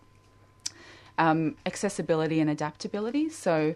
[1.18, 3.28] Um, accessibility and adaptability.
[3.28, 3.74] So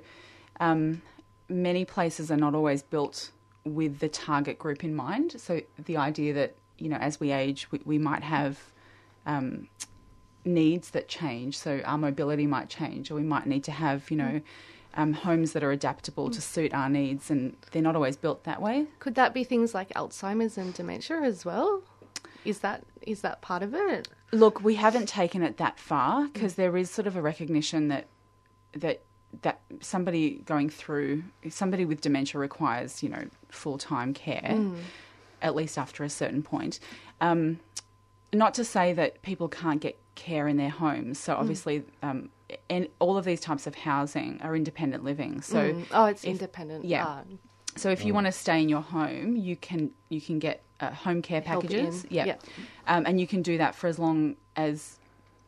[0.59, 1.03] um,
[1.49, 3.31] many places are not always built
[3.64, 5.38] with the target group in mind.
[5.38, 8.59] So the idea that you know as we age, we, we might have
[9.27, 9.68] um,
[10.46, 11.59] needs that change.
[11.59, 14.40] So our mobility might change, or we might need to have, you know,
[14.96, 18.61] um, homes that are adaptable to suit our needs, and they're not always built that
[18.61, 18.87] way.
[18.98, 21.82] Could that be things like Alzheimer's and dementia as well?
[22.44, 24.09] Is that is that part of it?
[24.32, 28.06] Look, we haven't taken it that far because there is sort of a recognition that
[28.72, 29.02] that
[29.42, 34.59] that somebody going through somebody with dementia requires, you know, full time care,
[35.42, 36.80] at least after a certain point.
[37.20, 37.61] Um,
[38.32, 41.18] not to say that people can't get care in their homes.
[41.18, 42.30] So obviously, um,
[42.70, 45.42] and all of these types of housing are independent living.
[45.42, 45.87] So Mm.
[45.92, 46.85] Oh, it's if- independent.
[46.85, 47.04] yeah.
[47.06, 47.22] ah,
[47.76, 50.90] so if you want to stay in your home, you can you can get uh,
[50.90, 52.04] home care Help packages.
[52.04, 52.11] in.
[52.11, 52.37] Yeah, Yeah.
[52.87, 54.98] Um, and you can do that for as long as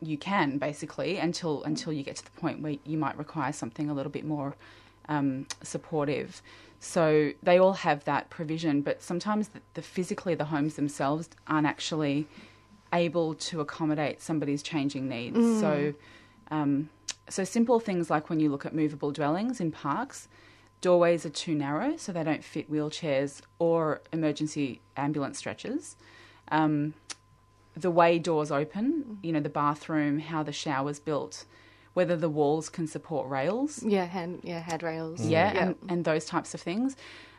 [0.01, 3.89] you can, basically, until until you get to the point where you might require something
[3.89, 4.55] a little bit more
[5.07, 6.41] um, supportive.
[6.79, 11.67] So they all have that provision, but sometimes the, the physically the homes themselves aren't
[11.67, 12.27] actually
[12.93, 15.37] able to accommodate somebody's changing needs.
[15.59, 15.93] So,
[16.51, 16.89] um,
[17.27, 20.27] so simple things like when you look at movable dwellings in parks,
[20.81, 25.95] doorways are too narrow, so they don't fit wheelchairs or emergency ambulance stretchers.
[26.51, 26.93] Um,
[27.75, 31.45] the way doors open, you know, the bathroom, how the shower's built,
[31.93, 35.25] whether the walls can support rails, yeah, hand yeah handrails.
[35.25, 36.95] yeah, And, and those types of things.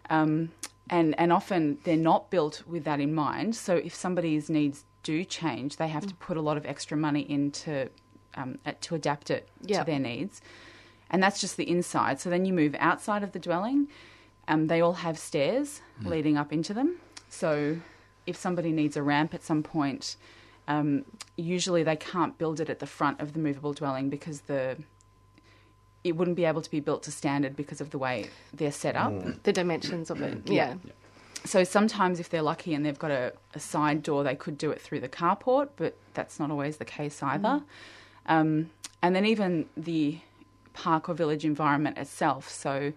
[0.09, 0.51] Um,
[0.88, 3.55] and and often they're not built with that in mind.
[3.57, 7.20] So if somebody's needs do change, they have to put a lot of extra money
[7.31, 7.88] into
[8.35, 9.81] um, to adapt it Yeah.
[9.81, 10.40] to their needs.
[11.11, 12.21] And that's just the inside.
[12.21, 13.88] So then you move outside of the dwelling.
[14.47, 16.97] Um, they all have stairs leading up into them.
[17.29, 17.79] So
[18.27, 20.16] if somebody needs a ramp at some point,
[20.69, 21.05] um,
[21.37, 24.77] usually they can't build it at the front of the movable dwelling because the
[26.03, 28.97] it wouldn't be able to be built to standard because of the way they're set
[28.97, 29.43] up.
[29.43, 30.49] the dimensions of it.
[30.49, 30.77] Yeah.
[31.45, 34.71] So sometimes, if they're lucky and they've got a, a side door, they could do
[34.71, 37.62] it through the carport, but that's not always the case either.
[38.27, 38.71] Um,
[39.03, 40.19] and then even the
[40.73, 42.49] park or village environment itself.
[42.49, 42.93] So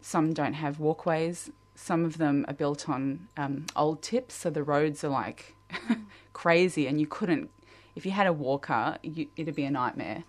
[0.00, 1.50] some don't have walkways.
[1.74, 5.54] Some of them are built on um, old tips, so the roads are like
[6.32, 7.50] crazy, and you couldn't.
[7.94, 10.24] If you had a walker, you, it'd be a nightmare.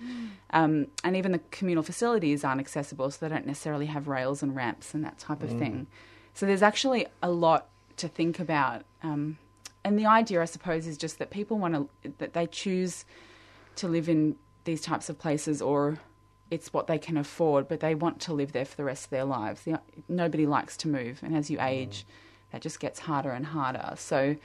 [0.49, 4.55] Um, and even the communal facilities aren't accessible, so they don't necessarily have rails and
[4.55, 5.87] ramps and that type of thing.
[6.33, 8.83] So there's actually a lot to think about.
[9.01, 9.37] Um,
[9.85, 13.05] and the idea, I suppose, is just that people want to, that they choose
[13.75, 15.99] to live in these types of places or
[16.49, 19.09] it's what they can afford, but they want to live there for the rest of
[19.09, 19.67] their lives.
[20.07, 22.05] Nobody likes to move, and as you age,
[22.51, 23.93] that just gets harder and harder.
[23.97, 24.35] So,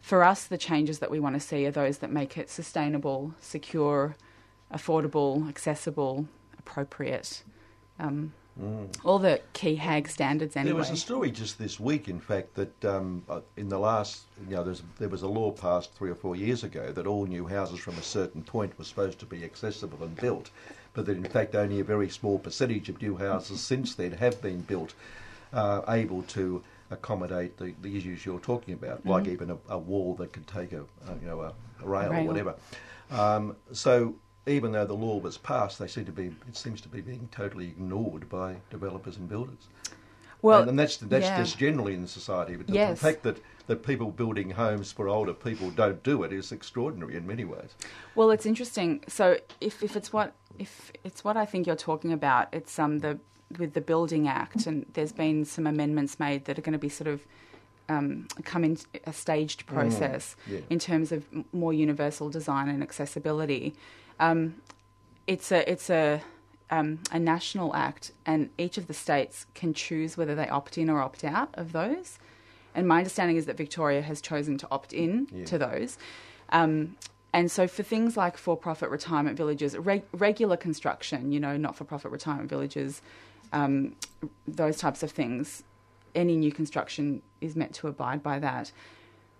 [0.00, 3.34] for us, the changes that we want to see are those that make it sustainable,
[3.40, 4.16] secure,
[4.72, 7.42] affordable, accessible, appropriate.
[7.98, 8.34] Um,
[9.04, 10.70] All the key HAAG standards, anyway.
[10.70, 14.22] There was a story just this week, in fact, that um, uh, in the last,
[14.48, 17.26] you know, there's, there was a law passed three or four years ago that all
[17.26, 20.50] new houses from a certain point were supposed to be accessible and built,
[20.92, 24.40] but that in fact only a very small percentage of new houses since then have
[24.40, 24.94] been built
[25.52, 30.14] uh, able to accommodate the, the issues you're talking about, like even a, a wall
[30.14, 32.22] that could take a, a you know a, a rail, rail.
[32.22, 32.54] or whatever.
[33.10, 34.14] Um, so
[34.46, 37.28] even though the law was passed, they seem to be it seems to be being
[37.32, 39.68] totally ignored by developers and builders.
[40.42, 41.38] well, and, and that's that's yeah.
[41.38, 42.56] just generally in society.
[42.56, 43.00] But the, Yes.
[43.00, 47.16] the fact that, that people building homes for older people don't do it is extraordinary
[47.16, 47.74] in many ways.
[48.14, 49.02] Well, it's interesting.
[49.08, 52.98] So if, if it's what if it's what I think you're talking about, it's um
[52.98, 53.18] the
[53.58, 56.88] with the Building Act, and there's been some amendments made that are going to be
[56.88, 57.24] sort of
[57.88, 60.60] um, come in a staged process yeah.
[60.70, 63.74] in terms of more universal design and accessibility.
[64.20, 64.56] Um,
[65.26, 66.22] it's a it's a
[66.70, 70.88] um, a national act, and each of the states can choose whether they opt in
[70.88, 72.18] or opt out of those.
[72.74, 75.44] And my understanding is that Victoria has chosen to opt in Yeah.
[75.44, 75.98] to those.
[76.50, 76.96] Um,
[77.32, 81.76] and so, for things like for profit retirement villages, reg- regular construction, you know, not
[81.76, 83.02] for profit retirement villages,
[83.52, 83.96] um,
[84.46, 85.62] those types of things,
[86.14, 88.72] any new construction is meant to abide by that.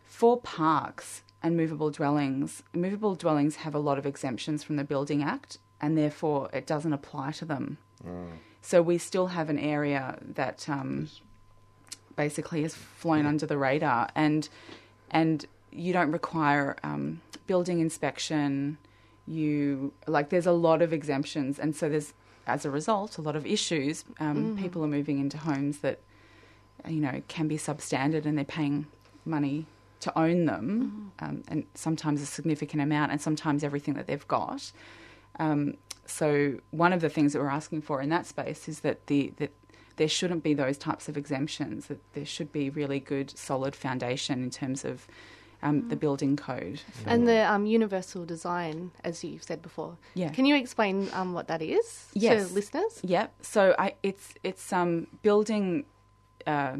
[0.04, 2.62] For parks, and movable dwellings.
[2.72, 6.94] Movable dwellings have a lot of exemptions from the Building Act, and therefore it doesn't
[6.94, 7.76] apply to them.
[8.62, 11.10] So we still have an area that um,
[12.16, 14.48] basically has flown under the radar, and
[15.10, 18.78] and you don't require um, building inspection.
[19.26, 22.14] You like there's a lot of exemptions, and so there's
[22.46, 24.06] as a result a lot of issues.
[24.18, 25.98] Um, People are moving into homes that
[26.88, 28.87] you know can be substandard, and they're paying
[29.24, 29.66] money
[30.00, 34.70] to own them, um, and sometimes a significant amount, and sometimes everything that they've got.
[35.38, 35.74] Um,
[36.06, 39.32] so one of the things that we're asking for in that space is that the
[39.38, 39.52] that
[39.96, 41.87] there shouldn't be those types of exemptions.
[41.87, 45.06] That there should be really good, solid foundation in terms of
[45.62, 46.82] um, the building code.
[47.06, 49.96] And the um, universal design, as you've said before.
[50.14, 50.28] Yeah.
[50.28, 52.48] Can you explain um, what that is Yes.
[52.48, 53.00] to listeners?
[53.02, 53.32] Yep.
[53.42, 55.87] So I, it's it's um, building.
[56.46, 56.76] Uh,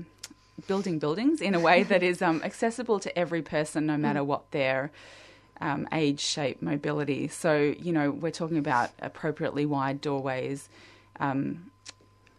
[0.67, 4.51] building buildings in a way that is um, accessible to every person, no matter what
[4.53, 4.91] their
[5.61, 7.29] um, age, shape, mobility.
[7.29, 10.69] So you know, we're talking about appropriately wide doorways,
[11.21, 11.71] um,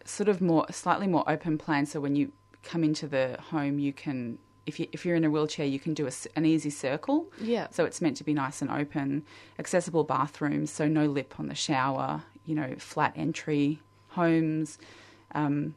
[0.04, 1.86] sort of more, slightly more open plan.
[1.86, 5.30] So when you come into the home, you can, if you if you're in a
[5.30, 7.26] wheelchair, you can do a an easy circle.
[7.40, 7.68] Yeah.
[7.70, 9.24] So it's meant to be nice and open,
[9.58, 12.22] accessible bathrooms, so no lip on the shower.
[12.44, 14.78] You know, flat entry homes.
[15.34, 15.74] Um,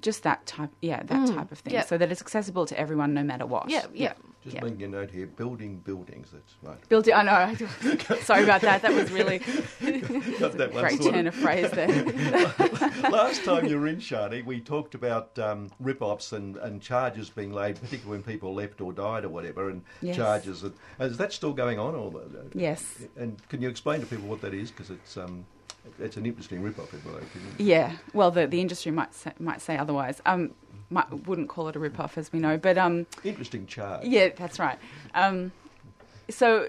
[0.00, 1.82] just that type, yeah, that type of thing, yeah.
[1.82, 3.68] so that it's accessible to everyone, no matter what.
[3.68, 4.12] Yeah, yeah.
[4.42, 4.64] Just Yeah.
[4.64, 6.88] making a note here, building buildings, that's right.
[6.88, 7.12] Build it.
[7.12, 7.54] I know.
[8.22, 8.80] Sorry about that.
[8.80, 9.38] That was really
[10.38, 11.88] Got that one great turn of phrase there.
[13.10, 17.52] Last time you were in, Shani, we talked about um, rip-offs and, and charges being
[17.52, 20.16] laid, particularly when people left or died or whatever, and Yes.
[20.16, 20.62] charges.
[20.62, 21.94] And, is that still going on?
[21.94, 22.10] Or,
[22.54, 23.02] Yes.
[23.16, 24.70] And can you explain to people what that is?
[24.70, 25.44] Because it's um,
[25.98, 27.54] it's an interesting rip-off, in my opinion.
[27.58, 27.96] Yeah.
[28.12, 30.20] Well, the the industry might say, might say otherwise.
[30.26, 30.52] Um,
[30.90, 34.04] might, wouldn't call it a rip off, as we know, but um, Interesting charge.
[34.04, 34.78] Yeah, that's right.
[35.14, 35.52] Um,
[36.28, 36.66] so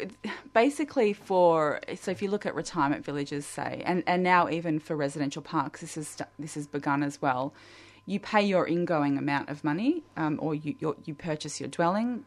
[0.53, 4.95] basically, for so if you look at retirement villages, say, and, and now even for
[4.95, 7.53] residential parks, this is this has begun as well.
[8.05, 12.25] You pay your ingoing amount of money, um, or you your, you purchase your dwelling.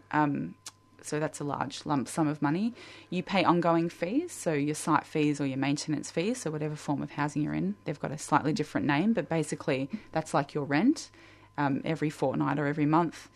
[1.06, 2.74] So that's a large lump sum of money.
[3.10, 7.02] You pay ongoing fees, so your site fees or your maintenance fees, so whatever form
[7.02, 10.64] of housing you're in, they've got a slightly different name, but basically that's like your
[10.64, 11.10] rent
[11.58, 13.28] um, every fortnight or every month.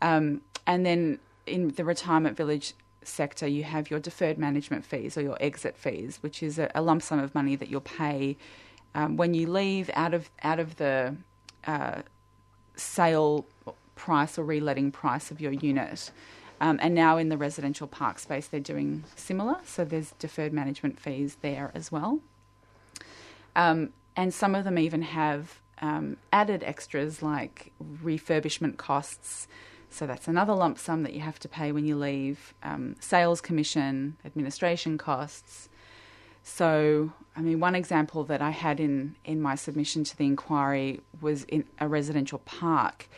[0.00, 5.22] Um, and then in the retirement village sector, you have your deferred management fees or
[5.22, 8.36] your exit fees, which is a, a lump sum of money that you'll pay
[8.94, 11.16] um, when you leave out of out of the
[11.66, 12.02] uh,
[12.76, 13.46] sale
[13.94, 16.10] price or reletting price of your unit.
[16.62, 19.56] Um, and now in the residential park space, they're doing similar.
[19.64, 22.20] So there's deferred management fees there as well.
[23.56, 29.48] Um, and some of them even have um, added extras like refurbishment costs.
[29.90, 32.54] So that's another lump sum that you have to pay when you leave.
[32.62, 35.68] Um, sales commission, administration costs.
[36.44, 41.00] So, I mean, one example that I had in, in my submission to the inquiry
[41.20, 43.08] was in a residential park.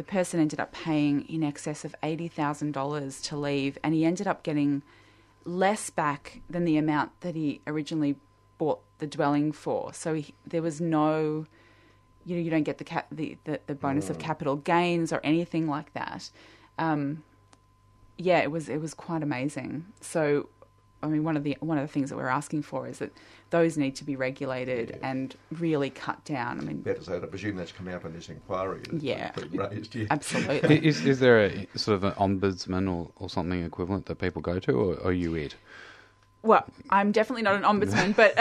[0.00, 4.42] The person ended up paying in excess of $80,000 to leave, and he ended up
[4.42, 4.82] getting
[5.44, 8.16] less back than the amount that he originally
[8.56, 9.92] bought the dwelling for.
[9.92, 11.44] So he, there was no,
[12.24, 15.20] you know, you don't get the cap, the, the, the bonus of capital gains or
[15.22, 16.30] anything like that.
[16.78, 17.22] Um,
[18.16, 19.84] yeah, it was it was quite amazing.
[20.00, 20.48] So,
[21.02, 23.12] I mean, one of the one of the things that we're asking for is that
[23.50, 26.60] those need to be regulated and really cut down.
[26.60, 28.80] I mean, Better say, I presume that's coming up in this inquiry.
[28.88, 29.32] that's Yeah.
[29.52, 30.06] raised, yeah.
[30.10, 30.86] absolutely.
[30.86, 34.58] Is, is there a sort of an ombudsman or, or something equivalent that people go
[34.60, 35.56] to, or are you it?
[36.42, 38.38] Well, I'm definitely not an ombudsman, but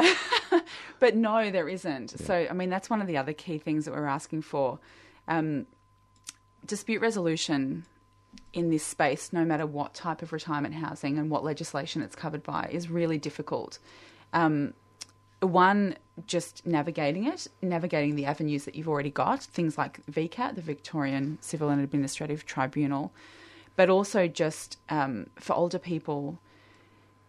[1.00, 2.12] but no, there isn't.
[2.20, 4.80] So, I mean, that's one of the other key things that we're asking for.
[5.28, 5.66] Um,
[6.66, 7.86] dispute resolution
[8.54, 12.44] in this space, no matter what type of retirement housing and what legislation it's covered
[12.44, 13.80] by, is really difficult.
[14.34, 14.74] Um,
[15.42, 20.62] one, just navigating it, navigating the avenues that you've already got, things like VCAT, the
[20.62, 23.12] Victorian Civil and Administrative Tribunal,
[23.76, 26.40] but also just um, for older people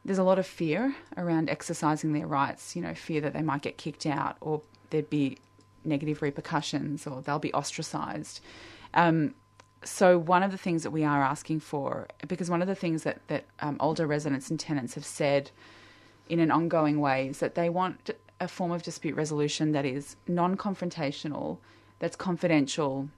[0.04, 3.62] there's a lot of fear around exercising their rights, you know, fear that they might
[3.62, 5.38] get kicked out or there'd be
[5.84, 8.40] negative repercussions or they'll be ostracized.
[8.94, 9.34] Um,
[9.84, 13.02] so one of the things that we are asking for, because one of the things
[13.02, 15.50] that, that um, older residents and tenants have said
[16.30, 20.16] in an ongoing way is that they want a form of dispute resolution that is
[20.26, 21.58] non-confrontational,
[21.98, 23.08] that's confidential,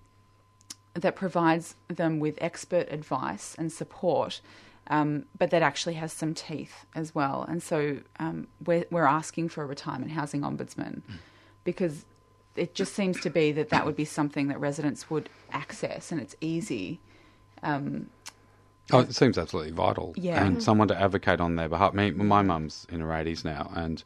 [0.95, 4.41] that provides them with expert advice and support,
[4.89, 7.45] um, but that actually has some teeth as well.
[7.49, 11.03] And so um, we're, we're asking for a retirement housing ombudsman
[11.65, 12.05] because
[12.57, 16.21] it just seems to be that that would be something that residents would access and
[16.21, 16.99] it's easy.
[17.63, 18.09] Um,
[18.93, 20.15] Oh, it seems absolutely vital.
[20.17, 20.45] Yeah.
[20.45, 21.95] And someone to advocate on their behalf.
[21.95, 24.03] Me, my mum's in her 80s now, and,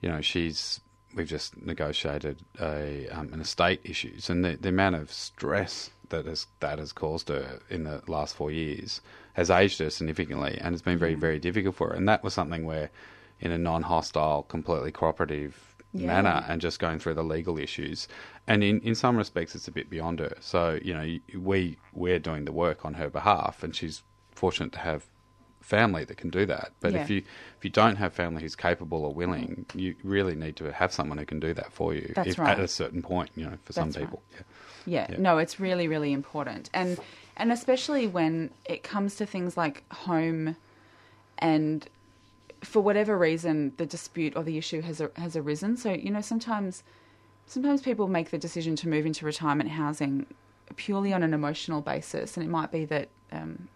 [0.00, 0.80] you know, she's,
[1.14, 6.26] we've just negotiated a, um, an estate issues, and the, the amount of stress that
[6.26, 9.00] has, that has caused her in the last four years
[9.32, 11.94] has aged her significantly, and it's been very, very difficult for her.
[11.94, 12.90] And that was something where,
[13.40, 16.06] in a non hostile, completely cooperative Yeah.
[16.06, 18.06] manner, and just going through the legal issues.
[18.46, 20.34] And in, in some respects, it's a bit beyond her.
[20.40, 24.02] So, you know, we, we're doing the work on her behalf, and she's
[24.36, 25.04] fortunate to have
[25.66, 26.70] family that can do that.
[26.80, 27.18] But if you
[27.58, 31.18] if you don't have family who's capable or willing, you really need to have someone
[31.18, 32.12] who can do that for you.
[32.14, 32.50] That's if, right.
[32.50, 34.06] At a certain point, you know, for some That's right.
[34.06, 34.22] people.
[34.32, 34.42] Yeah.
[34.88, 35.16] Yeah, Yeah.
[35.18, 36.98] no, it's really, really important, and
[37.36, 40.56] and especially when it comes to things like home,
[41.38, 41.88] and
[42.62, 45.76] for whatever reason, the dispute or the issue has has arisen.
[45.76, 46.84] So you know, sometimes
[47.46, 50.26] sometimes people make the decision to move into retirement housing
[50.76, 53.68] purely on an emotional basis, and it might be that um,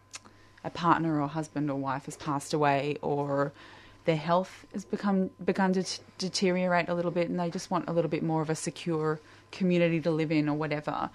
[0.65, 3.53] a partner or husband or wife has passed away, or
[4.05, 7.89] their health has become begun to t- deteriorate a little bit, and they just want
[7.89, 9.21] a little bit more of a secure
[9.53, 11.11] community to live in, or whatever.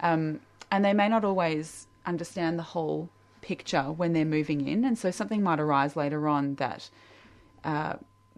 [0.00, 0.40] Um,
[0.70, 3.08] and they may not always understand the whole
[3.40, 6.90] picture when they're moving in, and so something might arise later on that
[7.64, 7.94] uh,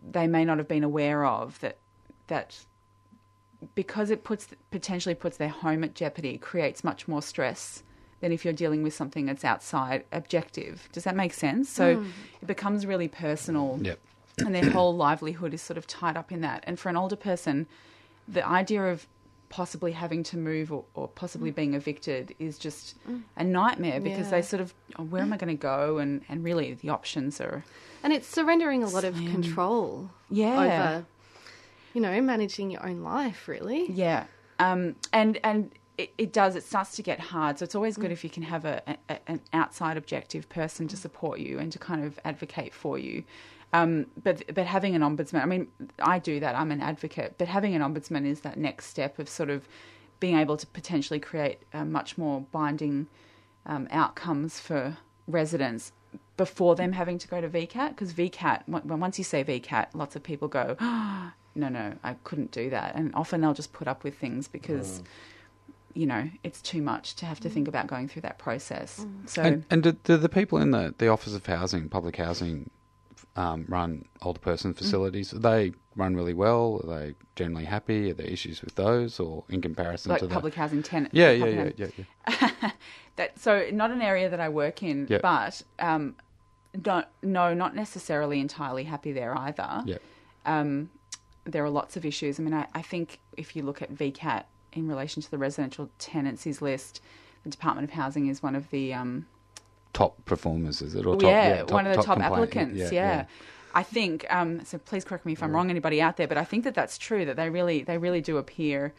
[0.09, 1.77] they may not have been aware of that
[2.29, 2.65] that
[3.75, 7.83] because it puts potentially puts their home at jeopardy creates much more stress
[8.21, 10.89] than if you're dealing with something that's outside objective.
[10.93, 11.69] Does that make sense?
[11.71, 12.03] So
[12.43, 13.99] it becomes really personal Yep.
[14.45, 16.65] and their whole livelihood is sort of tied up in that.
[16.67, 17.67] And for an older person,
[18.29, 19.07] the idea of
[19.49, 22.97] possibly having to move or, or possibly being evicted is just
[23.37, 24.31] a nightmare because Yeah.
[24.39, 25.99] they sort of, oh, where am I going to go?
[25.99, 27.65] And, and really the options are,
[28.05, 30.61] And it's surrendering a lot of control Yeah.
[30.61, 31.07] over,
[31.95, 33.91] you know, managing your own life, really.
[33.91, 34.27] yeah.
[34.61, 37.59] Um, and, and it, it does, it starts to get hard.
[37.59, 40.97] So it's always good if you can have a, a, an outside objective person to
[40.97, 43.25] support you and to kind of advocate for you.
[43.73, 45.69] Um, but but having an ombudsman, I mean,
[46.01, 46.57] I do that.
[46.57, 49.69] I'm an advocate, but having an ombudsman is that next step of sort of
[50.19, 53.07] being able to potentially create uh, much more binding
[53.67, 54.97] um, outcomes for
[55.29, 55.93] residents
[56.37, 57.91] before them having to go to VCAT.
[57.91, 62.51] Because VCAT, once you say VCAT, lots of people go, oh, "No, no, I couldn't
[62.51, 65.03] do that," and often they'll just put up with things because.
[65.95, 69.05] You know, it's too much to have to think about going through that process.
[69.27, 72.71] So, And, and do, do the people in the, the Office of Housing, Public Housing,
[73.37, 75.31] um, run older person facilities?
[75.33, 76.81] They run really well.
[76.85, 78.11] Are they generally happy?
[78.11, 81.15] Are there issues with those, or in comparison like to public housing tenants?
[81.15, 81.87] Yeah, yeah, yeah, yeah,
[82.31, 82.71] yeah.
[83.17, 85.19] that so not an area that I work in, Yeah.
[85.23, 86.15] but um,
[86.81, 89.83] don't, no, not necessarily entirely happy there either.
[89.85, 89.97] Yeah.
[90.47, 90.91] Um,
[91.45, 92.39] there are lots of issues.
[92.39, 95.91] I mean, I, I think if you look at VCAT in relation to the residential
[95.99, 97.01] tenancies list,
[97.45, 99.27] the Department of Housing is one of the um,
[99.93, 101.05] Top performers, is it?
[101.05, 102.93] Or top, yeah, one of the top, complaint- applicants.
[102.93, 103.27] Yeah,
[103.75, 104.25] I think.
[104.31, 106.75] Um, so please correct me if I'm wrong, anybody out there, but I think that
[106.75, 107.25] that's true.
[107.25, 108.95] That they really, they really do appear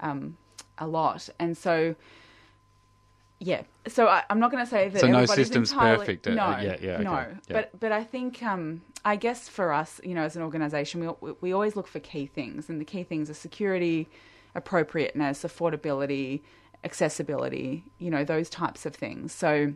[0.00, 0.36] um,
[0.78, 1.94] a lot, and so.
[3.44, 6.44] Yeah, so I, I'm not going to say that So no system's entirely, perfect, No,
[6.44, 7.52] uh, yeah, yeah, no, okay, yeah.
[7.52, 11.32] but but I think um, I guess for us, you know, as an organisation, we
[11.40, 14.08] we always look for key things, and the key things are security,
[14.54, 16.42] appropriateness, affordability,
[16.84, 19.32] accessibility, you know, those types of things.
[19.32, 19.74] So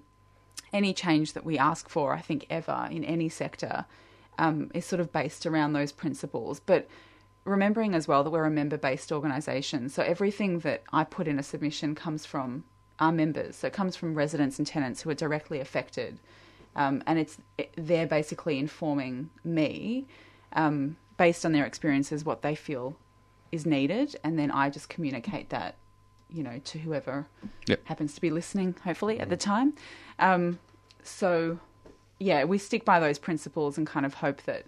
[0.72, 3.87] any change that we ask for, I think, ever in any sector,
[4.39, 6.61] um, is sort of based around those principles.
[6.61, 6.89] But
[7.45, 11.39] remembering as well that we're a member based organisation, so everything that I put in
[11.39, 12.64] a submission comes from
[12.99, 13.57] our members.
[13.57, 16.18] So it comes from residents and tenants who are directly affected.
[16.74, 17.39] Um, and it's
[17.77, 20.07] they're basically informing me
[20.53, 22.97] um, based on their experiences what they feel
[23.57, 25.74] is needed, and then I just communicate that,
[26.30, 27.26] you know, to whoever
[27.66, 27.80] Yep.
[27.84, 29.72] happens to be listening, hopefully at the time.
[30.20, 30.61] Um,
[31.02, 31.59] so,
[32.20, 34.66] yeah, we stick by those principles and kind of hope that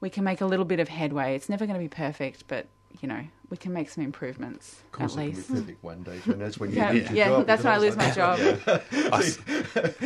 [0.00, 1.36] we can make a little bit of headway.
[1.36, 2.66] It's never going to be perfect, but
[3.00, 5.48] you know, we can make some improvements Of course, at it can least.
[5.48, 7.46] be perfect one day, and that's when you Yeah, lose your yeah, job.
[7.46, 8.38] that's when I lose my job.
[9.12, 9.34] I,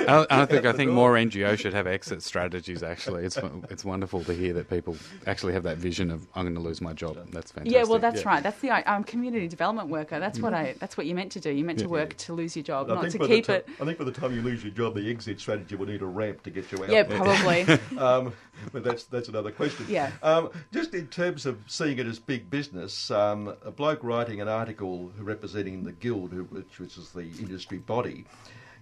[0.08, 2.82] I, I think I think more NGOs should have exit strategies.
[2.82, 3.38] Actually, it's
[3.70, 6.80] it's wonderful to hear that people actually have that vision of I'm going to lose
[6.80, 7.16] my job.
[7.32, 7.72] That's fantastic.
[7.74, 8.42] Yeah, well, that's right.
[8.42, 10.18] That's the I'm community development worker.
[10.18, 10.66] That's what Mm-hmm.
[10.66, 10.74] I.
[10.78, 11.50] That's what you meant to do.
[11.50, 13.68] You meant to work to lose your job, I not to keep ti- it.
[13.80, 16.06] I think by the time you lose your job, the exit strategy will need a
[16.06, 16.90] ramp to get you out.
[16.90, 17.18] Yeah, there.
[17.18, 17.62] probably.
[17.98, 18.32] um,
[18.72, 19.86] but that's that's another question.
[19.88, 20.10] Yeah.
[20.22, 24.40] Um, just in terms of seeing it as big business, um, Um, a bloke writing
[24.40, 28.26] an article representing the Guild, which, which is the industry body,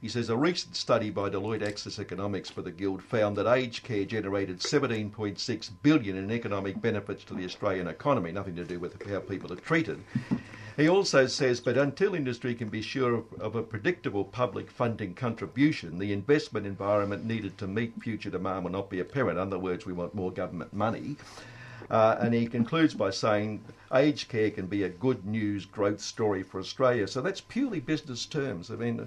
[0.02, 3.82] he says a recent study by Deloitte Access Economics for the Guild found that aged
[3.82, 8.30] care generated 17.6 billion in economic benefits to the Australian economy.
[8.30, 10.04] Nothing to do with how people are treated.
[10.76, 15.14] He also says, but until industry can be sure of, of, a predictable public funding
[15.14, 19.38] contribution, the investment environment needed to meet future demand will not be apparent.
[19.38, 21.16] In other words, we want more government money.
[21.92, 23.62] Uh, and he concludes by saying
[23.92, 27.06] aged care can be a good news growth story for Australia.
[27.06, 28.70] So that's purely business terms.
[28.70, 29.06] I mean, uh,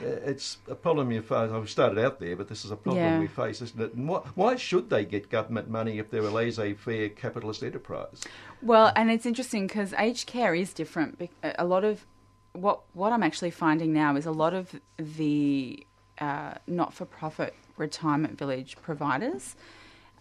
[0.00, 1.52] it's a problem you face.
[1.52, 3.20] I've started out there, but this is a problem Yeah.
[3.20, 3.94] we face, isn't it?
[3.94, 8.24] And why, why should they get government money if they're a laissez-faire capitalist enterprise?
[8.60, 11.30] Well, and it's interesting because aged care is different.
[11.44, 12.04] A lot of
[12.54, 15.86] what what I'm actually finding now is a lot of the
[16.18, 19.54] uh, not-for-profit retirement village providers.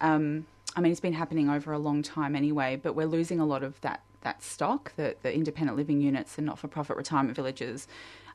[0.01, 0.45] Um,
[0.76, 3.63] I mean, it's been happening over a long time anyway, but we're losing a lot
[3.63, 7.88] of that that stock, the the independent living units and not-for-profit retirement villages,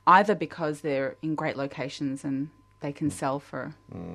[0.07, 2.49] either because they're in great locations and
[2.81, 3.75] they can sell for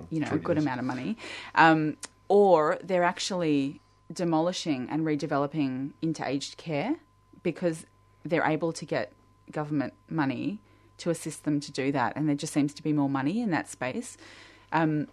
[0.09, 1.17] you know a good amount of money,
[1.55, 1.97] um,
[2.27, 6.95] or they're actually demolishing and redeveloping into aged care
[7.43, 7.85] because
[8.23, 9.11] they're able to get
[9.51, 10.59] government money
[10.97, 13.51] to assist them to do that, and there just seems to be more money in
[13.51, 14.17] that space.
[14.71, 15.07] Um,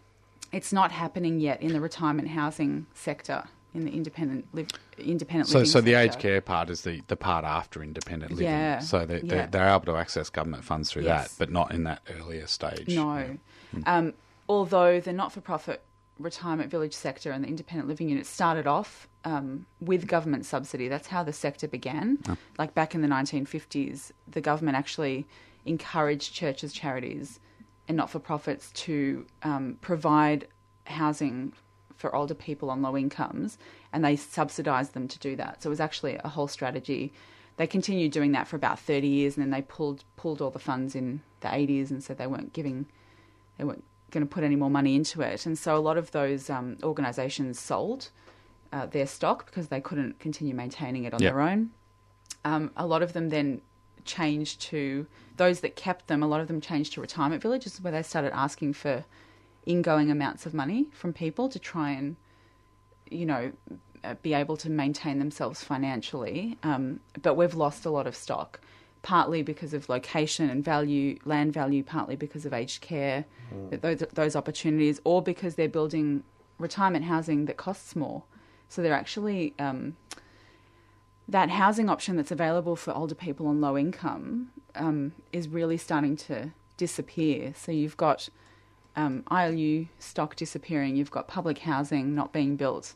[0.52, 3.44] it's not happening yet in the retirement housing sector,
[3.74, 5.70] in the independent live, independent So, living.
[5.70, 8.46] so so the aged care part is the, the part after independent living.
[8.46, 11.28] Yeah, So they, they're, they're able to access government funds through Yes.
[11.32, 12.88] that, but not in that earlier stage.
[12.88, 13.38] No.
[13.86, 14.12] Um,
[14.48, 15.82] although the not for profit
[16.18, 20.86] retirement village sector and the independent living units started off um, with government subsidy.
[20.86, 22.18] That's how the sector began.
[22.58, 25.26] Like back in the 1950s, the government actually
[25.64, 27.40] encouraged churches, charities,
[27.88, 30.46] and not for profits to um, provide
[30.86, 31.52] housing
[31.96, 33.58] for older people on low incomes,
[33.92, 35.62] and they subsidised them to do that.
[35.62, 37.12] So it was actually a whole strategy.
[37.56, 40.58] They continued doing that for about 30 years, and then they pulled pulled all the
[40.58, 42.86] funds in the 80s and said they weren't giving,
[43.58, 45.46] they weren't going to put any more money into it.
[45.46, 48.10] And so a lot of those um, organisations sold
[48.72, 51.32] uh, their stock because they couldn't continue maintaining it on Yep.
[51.32, 51.70] their own.
[52.44, 53.60] Um, a lot of them then
[54.04, 56.22] changed to those that kept them.
[56.22, 59.04] A lot of them changed to retirement villages where they started asking for
[59.66, 62.16] ingoing amounts of money from people to try and,
[63.10, 63.52] you know,
[64.04, 66.58] uh, be able to maintain themselves financially.
[66.62, 68.60] Um, but we've lost a lot of stock,
[69.02, 73.24] partly because of location and value, land value, partly because of aged care,
[73.70, 76.24] those those opportunities, or because they're building
[76.58, 78.24] retirement housing that costs more.
[78.68, 79.96] So they're actually um,
[81.28, 86.16] that housing option that's available for older people on low income um, is really starting
[86.16, 87.54] to disappear.
[87.56, 88.28] So you've got
[88.96, 92.94] um, ILU stock disappearing, you've got public housing not being built.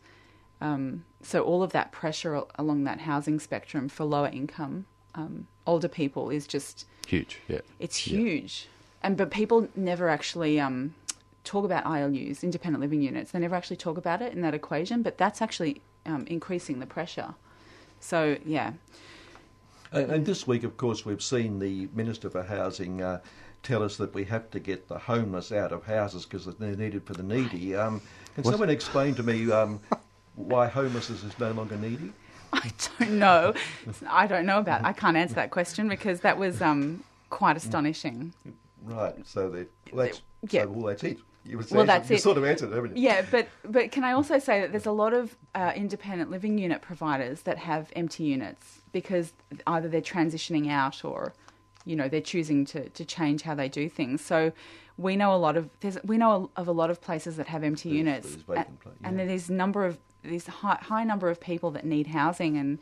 [0.61, 5.89] Um, so all of that pressure along that housing spectrum for lower income um, older
[5.89, 7.61] people is just Huge, yeah.
[7.79, 8.19] it's Yeah.
[8.19, 8.69] huge.
[9.03, 10.95] And but people never actually um,
[11.45, 13.31] talk about ILUs, independent living units.
[13.31, 15.03] They never actually talk about it in that equation.
[15.03, 17.35] But that's actually um, increasing the pressure.
[18.01, 18.73] So yeah,
[19.93, 23.21] And, and this week, of course, we've seen the Minister for Housing uh,
[23.63, 27.05] tell us that we have to get the homeless out of houses because they're needed
[27.05, 27.75] for the needy.
[27.75, 28.01] Um,
[28.35, 29.81] can someone explain to me um,
[30.35, 32.13] why homelessness is no longer needy?
[32.53, 33.55] I don't know.
[34.09, 34.85] I don't know about.
[34.85, 38.33] I can't answer that question because that was um, quite astonishing.
[38.83, 39.15] Right.
[39.27, 40.63] So they, well, that's, Yeah.
[40.63, 41.19] so, well, that's it.
[41.47, 42.23] You, was Well, that's you it.
[42.23, 43.03] sort of answered, it, haven't you?
[43.05, 46.59] Yeah, but but can I also say that there's a lot of uh, independent living
[46.59, 49.33] unit providers that have empty units because
[49.67, 51.33] either they're transitioning out or,
[51.85, 54.21] you know, they're choosing to, to change how they do things.
[54.25, 54.53] So
[54.97, 57.63] we know a lot of there's we know of a lot of places that have
[57.63, 58.67] empty There's- units, there's
[59.05, 59.25] and yeah.
[59.27, 62.79] there's number of these high, high number of people that need housing and.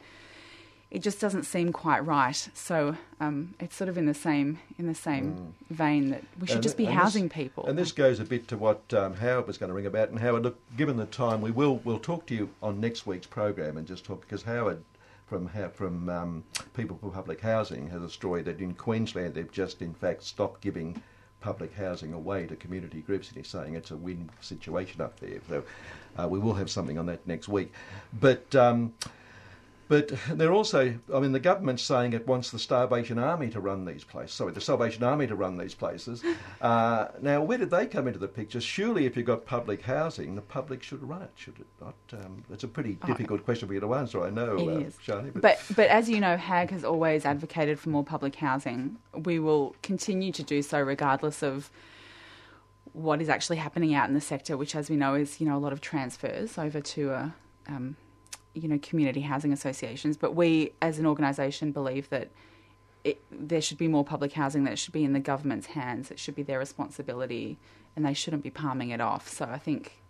[0.94, 4.86] It just doesn't seem quite right, so um, it's sort of in the same in
[4.86, 7.66] the same vein that we should And- just be and this- housing people.
[7.66, 10.10] And this goes a bit to what um, Howard was going to ring about.
[10.10, 13.26] And Howard, look, given the time, we will we'll talk to you on next week's
[13.26, 14.84] program and just talk because Howard
[15.26, 19.82] from from um, People for Public Housing has a story that in Queensland they've just
[19.82, 21.02] in fact stopped giving
[21.40, 25.40] public housing away to community groups, and he's saying it's a win situation up there.
[25.48, 25.64] So
[26.16, 27.72] uh, we will have something on that next week,
[28.20, 28.54] but.
[28.54, 28.92] Um,
[29.88, 33.84] but they're also, I mean, the government's saying it wants the Starvation Army to run
[33.84, 34.34] these places.
[34.34, 36.22] Sorry, the Salvation Army to run these places.
[36.60, 38.60] Uh, now, where did they come into the picture?
[38.60, 41.94] Surely, if you've got public housing, the public should run it, should it not?
[42.12, 44.96] Um, it's a pretty difficult question for you to answer, I know, It uh, is.
[45.06, 45.38] Shani.
[45.38, 48.96] But but as you know, HAAG has always advocated for more public housing.
[49.14, 51.70] We will continue to do so regardless of
[52.94, 55.56] what is actually happening out in the sector, which, as we know, is you know
[55.56, 57.34] a lot of transfers over to a
[57.68, 57.96] um,
[58.54, 60.16] you know community housing associations.
[60.16, 62.30] But we, as an organisation, believe that.
[63.02, 66.10] It, there should be more public housing that should be in the government's hands.
[66.10, 67.58] It should be their responsibility,
[67.94, 69.28] and they shouldn't be palming it off.
[69.28, 70.00] So I think,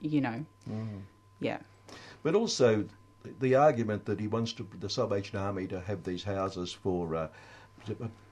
[0.00, 0.46] you know,
[1.40, 1.58] yeah,
[2.22, 2.84] But also,
[3.40, 7.28] the argument that he wants to, the Salvation Army to have these houses for uh,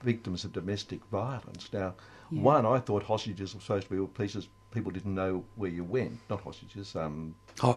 [0.02, 1.68] victims of domestic violence.
[1.72, 1.94] Now,
[2.30, 2.42] Yeah.
[2.42, 6.18] one, I thought hostages were supposed to be places people didn't know where you went,
[6.30, 7.76] not hostages, um, Oh,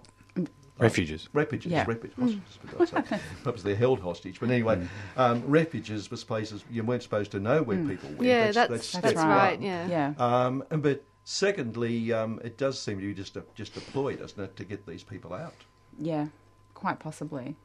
[0.79, 1.29] refuges.
[1.33, 1.85] refuges, Yeah.
[1.87, 3.21] refuges, hostages, for God's.
[3.43, 4.39] Perhaps they're held hostage.
[4.39, 4.87] But anyway, Mm.
[5.19, 8.23] um, refuges was places you weren't supposed to know where people went.
[8.23, 9.53] Yeah, that's that's, step That's right.
[9.59, 9.61] one.
[9.61, 9.87] Yeah.
[9.87, 10.13] Yeah.
[10.17, 14.15] Um, and- but secondly, um, it does seem to be just a, just a ploy,
[14.15, 15.53] doesn't it, to get these people out?
[15.99, 16.27] Yeah,
[16.73, 17.55] quite possibly.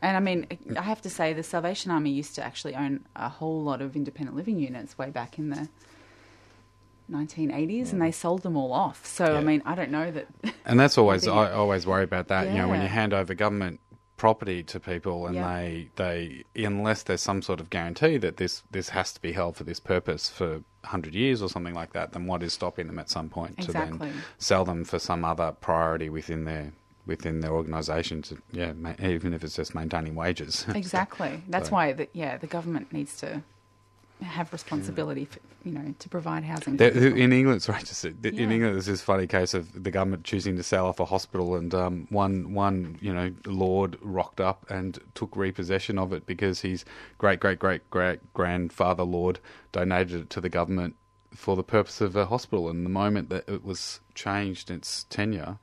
[0.00, 0.46] And I mean,
[0.76, 3.96] I have to say, the Salvation Army used to actually own a whole lot of
[3.96, 5.68] independent living units way back in the
[7.10, 8.00] 1980s, and mm.
[8.00, 9.06] they sold them all off.
[9.06, 10.28] So I mean, I don't know that.
[10.64, 12.48] And that's always I always worry about that.
[12.48, 13.80] You know, when you hand over government
[14.18, 15.56] property to people and Yeah.
[15.56, 19.56] they they unless there's some sort of guarantee that this this has to be held
[19.56, 22.98] for this purpose for 100 years or something like that, then what is stopping them
[22.98, 26.72] at some point to then sell them for some other priority within their
[27.06, 30.66] within their organisation to yeah, ma- even if it's just maintaining wages.
[30.74, 31.42] exactly.
[31.48, 33.42] That's So- why that yeah, the government needs to
[34.22, 36.76] have responsibility for you know to provide housing.
[36.76, 38.30] There, in England, sorry, just in Yeah.
[38.30, 41.74] England, there's this funny case of the government choosing to sell off a hospital, and
[41.74, 46.84] um, one one you know lord rocked up and took repossession of it because his
[47.18, 49.40] great great great great grandfather lord
[49.72, 50.96] donated it to the government
[51.34, 52.68] for the purpose of a hospital.
[52.68, 55.58] And the moment that it was changed its tenure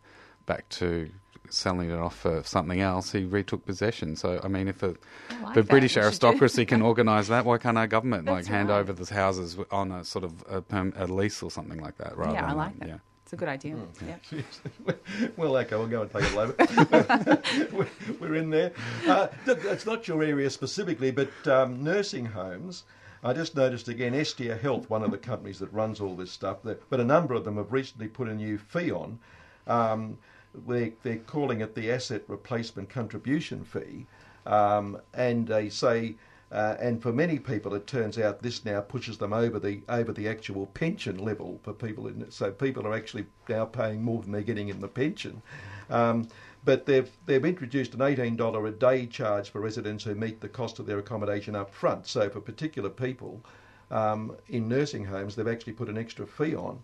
[0.46, 1.10] back to
[1.56, 4.16] selling it off for something else, he retook possession.
[4.16, 4.96] So I mean, if a
[5.30, 5.70] I like the that.
[5.70, 7.46] British We should do- aristocracy can organise that.
[7.46, 8.80] Why can't our government like hand right.
[8.80, 12.18] over the houses on a sort of a, perm, a lease or something like that?
[12.18, 12.88] Rather yeah, I like that.
[12.88, 12.98] Yeah.
[13.24, 13.74] It's a good idea.
[13.74, 14.08] Hmm.
[14.08, 14.94] Yeah.
[15.38, 17.70] well, okay, we'll go and take it later.
[17.74, 17.88] we're,
[18.20, 18.72] we're in there.
[19.08, 22.84] Uh, look, it's not your area specifically, but um, nursing homes.
[23.24, 26.58] I just noticed again, Estia Health, one of the companies that runs all this stuff,
[26.64, 29.18] but a number of them have recently put a new fee on.
[29.66, 30.20] Um,
[30.68, 34.06] they, they're calling it the asset replacement contribution fee,
[34.46, 36.16] um, and they say.
[36.52, 40.14] Uh, and for many people, it turns out this now pushes them over the over
[40.14, 42.08] the actual pension level for people.
[42.08, 42.30] In.
[42.30, 45.42] So people are actually now paying more than they're getting in the pension.
[45.90, 46.28] Um,
[46.64, 50.48] but they've they've introduced an eighteen dollar a day charge for residents who meet the
[50.48, 52.06] cost of their accommodation up front.
[52.08, 53.42] So for particular people
[53.90, 56.80] um, in nursing homes, they've actually put an extra fee on.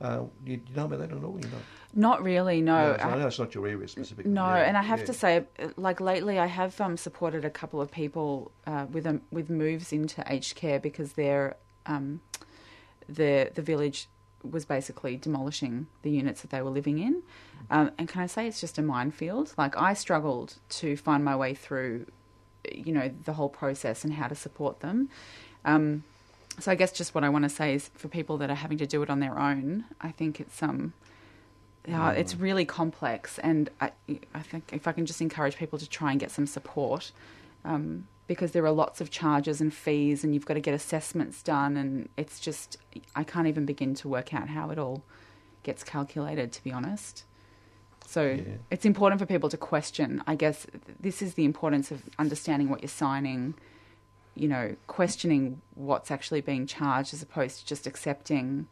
[0.00, 1.38] Uh, you, you know about that at all?
[1.38, 1.58] You know?
[1.94, 2.60] Not really.
[2.62, 2.96] No.
[2.98, 4.30] I know it's not your area specifically.
[4.30, 5.04] No, yeah, and I have yeah.
[5.06, 5.44] to say,
[5.76, 9.92] like lately, I have um, supported a couple of people uh, with um, with moves
[9.92, 12.20] into aged care because their um,
[13.08, 14.08] the the village
[14.42, 17.22] was basically demolishing the units that they were living in.
[17.70, 19.52] Um, and can I say it's just a minefield?
[19.58, 22.06] Like I struggled to find my way through,
[22.72, 25.10] you know, the whole process and how to support them.
[25.64, 26.04] Um,
[26.60, 28.78] so I guess just what I want to say is for people that are having
[28.78, 30.92] to do it on their own, I think it's um
[31.88, 33.90] yeah, it's really complex, and I,
[34.34, 37.10] I think if I can just encourage people to try and get some support,
[37.64, 41.42] um, because there are lots of charges and fees, and you've got to get assessments
[41.42, 42.76] done, and it's just
[43.16, 45.02] I can't even begin to work out how it all
[45.62, 47.24] gets calculated, to be honest.
[48.06, 48.42] So Yeah.
[48.70, 50.22] it's important for people to question.
[50.26, 50.66] I guess
[51.00, 53.54] this is the importance of understanding what you're signing.
[54.40, 58.66] You know, questioning what's actually being charged as opposed to just accepting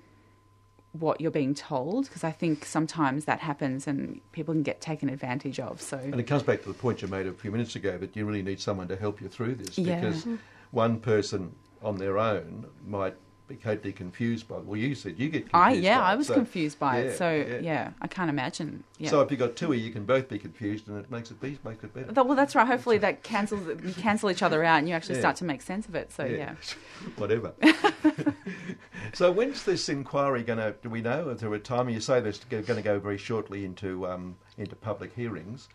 [0.92, 5.08] what you're being told because I think sometimes that happens and people can get taken
[5.08, 5.80] advantage of.
[5.80, 8.16] So And it comes back to the point you made a few minutes ago that
[8.16, 10.00] you really need someone to help you through this Yeah.
[10.00, 10.36] because mm-hmm.
[10.70, 13.14] one person on their own might
[13.48, 14.56] be totally confused by.
[14.56, 14.64] it.
[14.64, 15.54] Well, you said you get confused.
[15.54, 17.18] I yeah, I was so- confused by yeah, it.
[17.18, 17.58] So yeah.
[17.60, 17.90] yeah.
[18.00, 18.84] I can't imagine.
[18.98, 19.10] Yeah.
[19.10, 21.30] So if you've got two of you, you can both be confused, and it makes
[21.30, 22.22] it be, makes it better.
[22.22, 22.66] Well, that's right.
[22.66, 25.88] Hopefully, that cancels you cancel each other out, and you actually start to make sense
[25.88, 26.12] of it.
[26.12, 26.54] So yeah,
[27.16, 27.52] Whatever.
[29.14, 30.74] so when's this inquiry going to?
[30.82, 31.30] Do we know?
[31.30, 31.88] Is there a time?
[31.88, 35.68] You say this going to go very shortly into um, into public hearings.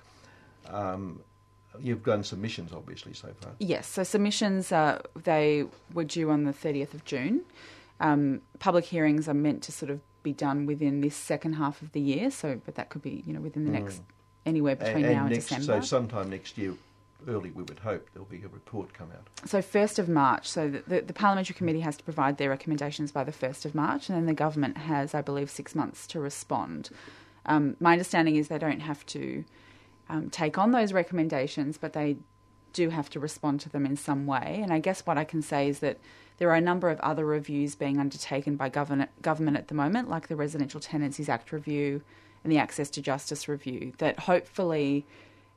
[0.70, 1.22] Um,
[1.80, 3.52] you've done submissions, obviously, so far.
[3.60, 3.88] yes.
[3.88, 7.42] So submissions uh, they were due on the thirtieth of June.
[8.00, 11.92] Um, public hearings are meant to sort of be done within this second half of
[11.92, 12.32] the year.
[12.32, 14.02] So, but that could be you know within the next
[14.46, 15.82] anywhere between now and next, December.
[15.82, 16.74] so sometime next year,
[17.28, 19.28] early, we would hope there'll be a report come out.
[19.48, 20.48] So first of March.
[20.48, 23.76] So the, the, the parliamentary committee has to provide their recommendations by the first of
[23.76, 26.90] March, and then the government has, I believe, six months to respond.
[27.46, 29.44] Um, my understanding is they don't have to
[30.10, 32.18] um, take on those recommendations, but they
[32.74, 34.60] do have to respond to them in some way.
[34.62, 35.98] And I guess what I can say is that
[36.38, 40.10] there are a number of other reviews being undertaken by government government at the moment,
[40.10, 42.02] like the Residential Tenancies Act review
[42.44, 45.06] and the Access to Justice review, that hopefully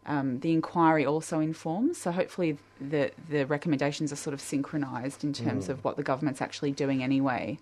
[0.05, 1.99] um, the inquiry also informs.
[1.99, 6.43] So hopefully the the recommendations are sort of synchronised in terms of what the government's
[6.43, 7.59] actually doing anyway.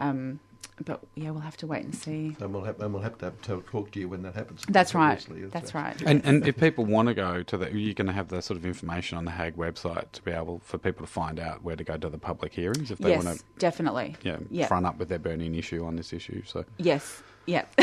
[0.00, 0.40] Um,
[0.84, 2.36] but yeah, we'll have to wait and see.
[2.38, 4.64] And we'll have, and we'll have to, have to talk to you when that happens.
[4.68, 5.24] That's right.
[5.50, 6.02] That's that- right.
[6.02, 8.58] And, and if people want to go to the, you're going to have the sort
[8.58, 11.76] of information on the HAAG website to be able for people to find out where
[11.76, 14.16] to go to the public hearings if they yes, want to, definitely.
[14.22, 14.66] yeah, Yeah.
[14.66, 16.42] front up with their burning issue on this issue.
[16.44, 17.22] So Yes.
[17.46, 17.64] Yeah.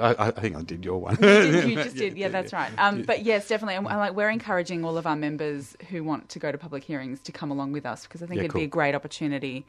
[0.00, 1.14] I, I think I did your one.
[1.20, 2.14] you, did, you just did.
[2.16, 2.72] Yeah, that's right.
[2.76, 3.76] Um, but yes, definitely.
[3.76, 7.20] And, like we're encouraging all of our members who want to go to public hearings
[7.20, 9.64] to come along with us because I think Yeah, it'd be a great opportunity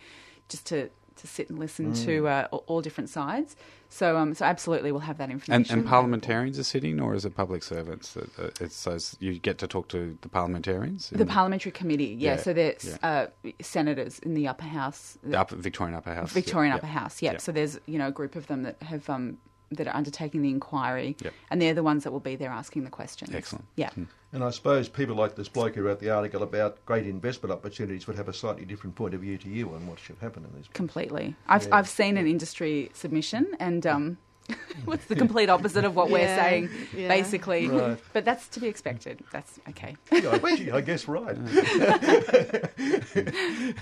[0.50, 2.06] just to to sit and listen Mm.
[2.06, 3.56] to uh, all, different sides.
[3.90, 5.80] So um, so absolutely, we'll have that information.
[5.80, 8.14] and parliamentarians are sitting, or is it public servants?
[8.14, 11.10] That, uh, it says you get to talk to the parliamentarians.
[11.10, 12.32] the parliamentary committee, yeah.
[12.32, 13.28] Yeah, so there's yeah.
[13.44, 16.32] uh, senators in the upper house, the upper, Victorian Upper House.
[16.32, 17.22] Victorian yeah, Upper House.
[17.22, 17.34] Yep.
[17.34, 17.40] yeah.
[17.40, 19.38] So there's you know a group of them that have um,
[19.72, 21.34] that are undertaking the inquiry, Yep.
[21.50, 23.34] and they're the ones that will be there asking the questions.
[23.34, 23.66] Excellent.
[23.76, 23.90] Yeah.
[24.32, 28.06] And I suppose people like this bloke who wrote the article about great investment opportunities
[28.08, 30.54] would have a slightly different point of view to you on what should happen in
[30.56, 30.68] these.
[30.74, 31.36] Completely.
[31.48, 31.76] I've Yeah.
[31.78, 34.18] I've seen an industry submission, and um,
[34.86, 37.08] what's the complete opposite of what we're Yeah, saying, yeah.
[37.08, 37.68] basically.
[37.68, 37.98] Right.
[38.14, 39.24] But that's to be expected.
[39.32, 39.96] That's okay.
[40.12, 41.36] Yeah, I, gee, I guess right.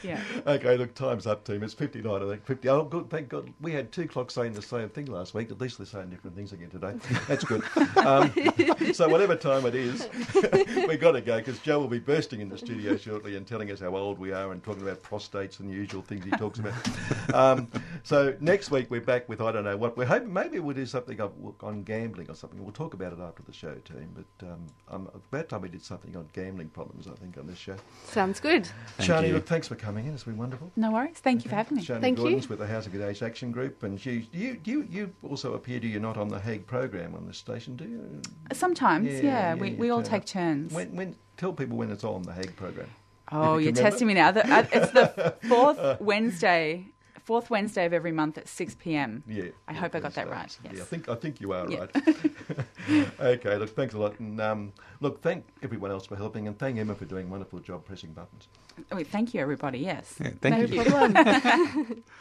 [0.04, 0.22] Yeah.
[0.46, 1.64] Okay, look, time's up, team.
[1.64, 2.46] It's 59, I think.
[2.46, 2.70] 50.
[2.70, 3.52] Oh, good, thank God.
[3.62, 5.52] We had two clocks saying the same thing last week.
[5.52, 6.94] At least they're saying different things again today.
[7.28, 7.64] That's good.
[7.98, 8.32] Um,
[8.94, 10.08] so, whatever time it is,
[10.88, 13.72] we've got to go because Joe will be bursting in the studio shortly and telling
[13.72, 16.60] us how old we are and talking about prostates and the usual things he talks
[16.60, 16.74] about.
[17.34, 17.68] Um,
[18.04, 19.98] so, next week we're back with, I don't know what.
[19.98, 22.62] We're hoping maybe we'll do something on on gambling or something.
[22.64, 24.10] We'll talk about it after the show, team.
[24.14, 27.58] But um, um, about time we did something on gambling problems, I think, on this
[27.58, 27.76] show.
[28.08, 28.68] Sounds good.
[28.98, 29.34] Thank Shani, you.
[29.36, 30.14] look, thanks for coming in.
[30.14, 30.72] It's been wonderful.
[30.76, 31.18] No worries.
[31.18, 31.84] Thank you for having me.
[31.84, 32.24] Shani Thank you.
[32.24, 35.54] Gordon's with the Housing for the Aged Action Group, and you, you, you, you also
[35.54, 38.22] appear to you not on the HAAG program on this station, do you?
[38.54, 39.22] Sometimes, Yeah, yeah.
[39.24, 40.28] yeah, we we all turn take up.
[40.28, 40.74] turns.
[40.74, 42.88] When, when, tell people when it's on the HAAG program.
[43.32, 43.90] oh, you you're remember?
[43.90, 44.32] testing me now.
[44.32, 46.88] The, uh, it's the fourth Wednesday,
[47.24, 49.24] fourth Wednesday of every month at six p.m.
[49.28, 50.34] Yeah, I yeah, hope I got please that don't.
[50.34, 51.80] right, Yeah, I think I think you are Yeah.
[51.80, 51.96] right.
[53.20, 56.78] okay, look, thanks a lot, and um, look, thank everyone else for helping, and thank
[56.78, 58.48] Emma for doing a wonderful job pressing buttons.
[58.92, 59.80] Oh, thank you, everybody.
[59.80, 60.16] Yes.
[60.20, 60.84] Yeah, thank No you.
[60.84, 62.04] problem.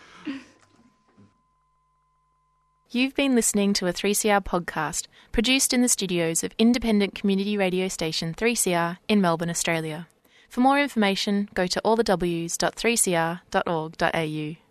[2.91, 7.89] You've been listening to a 3CR podcast produced in the studios of independent community radio
[7.89, 10.09] station 3CR in Melbourne, Australia.
[10.51, 14.62] For more information, go to allthews.3cr.org.au.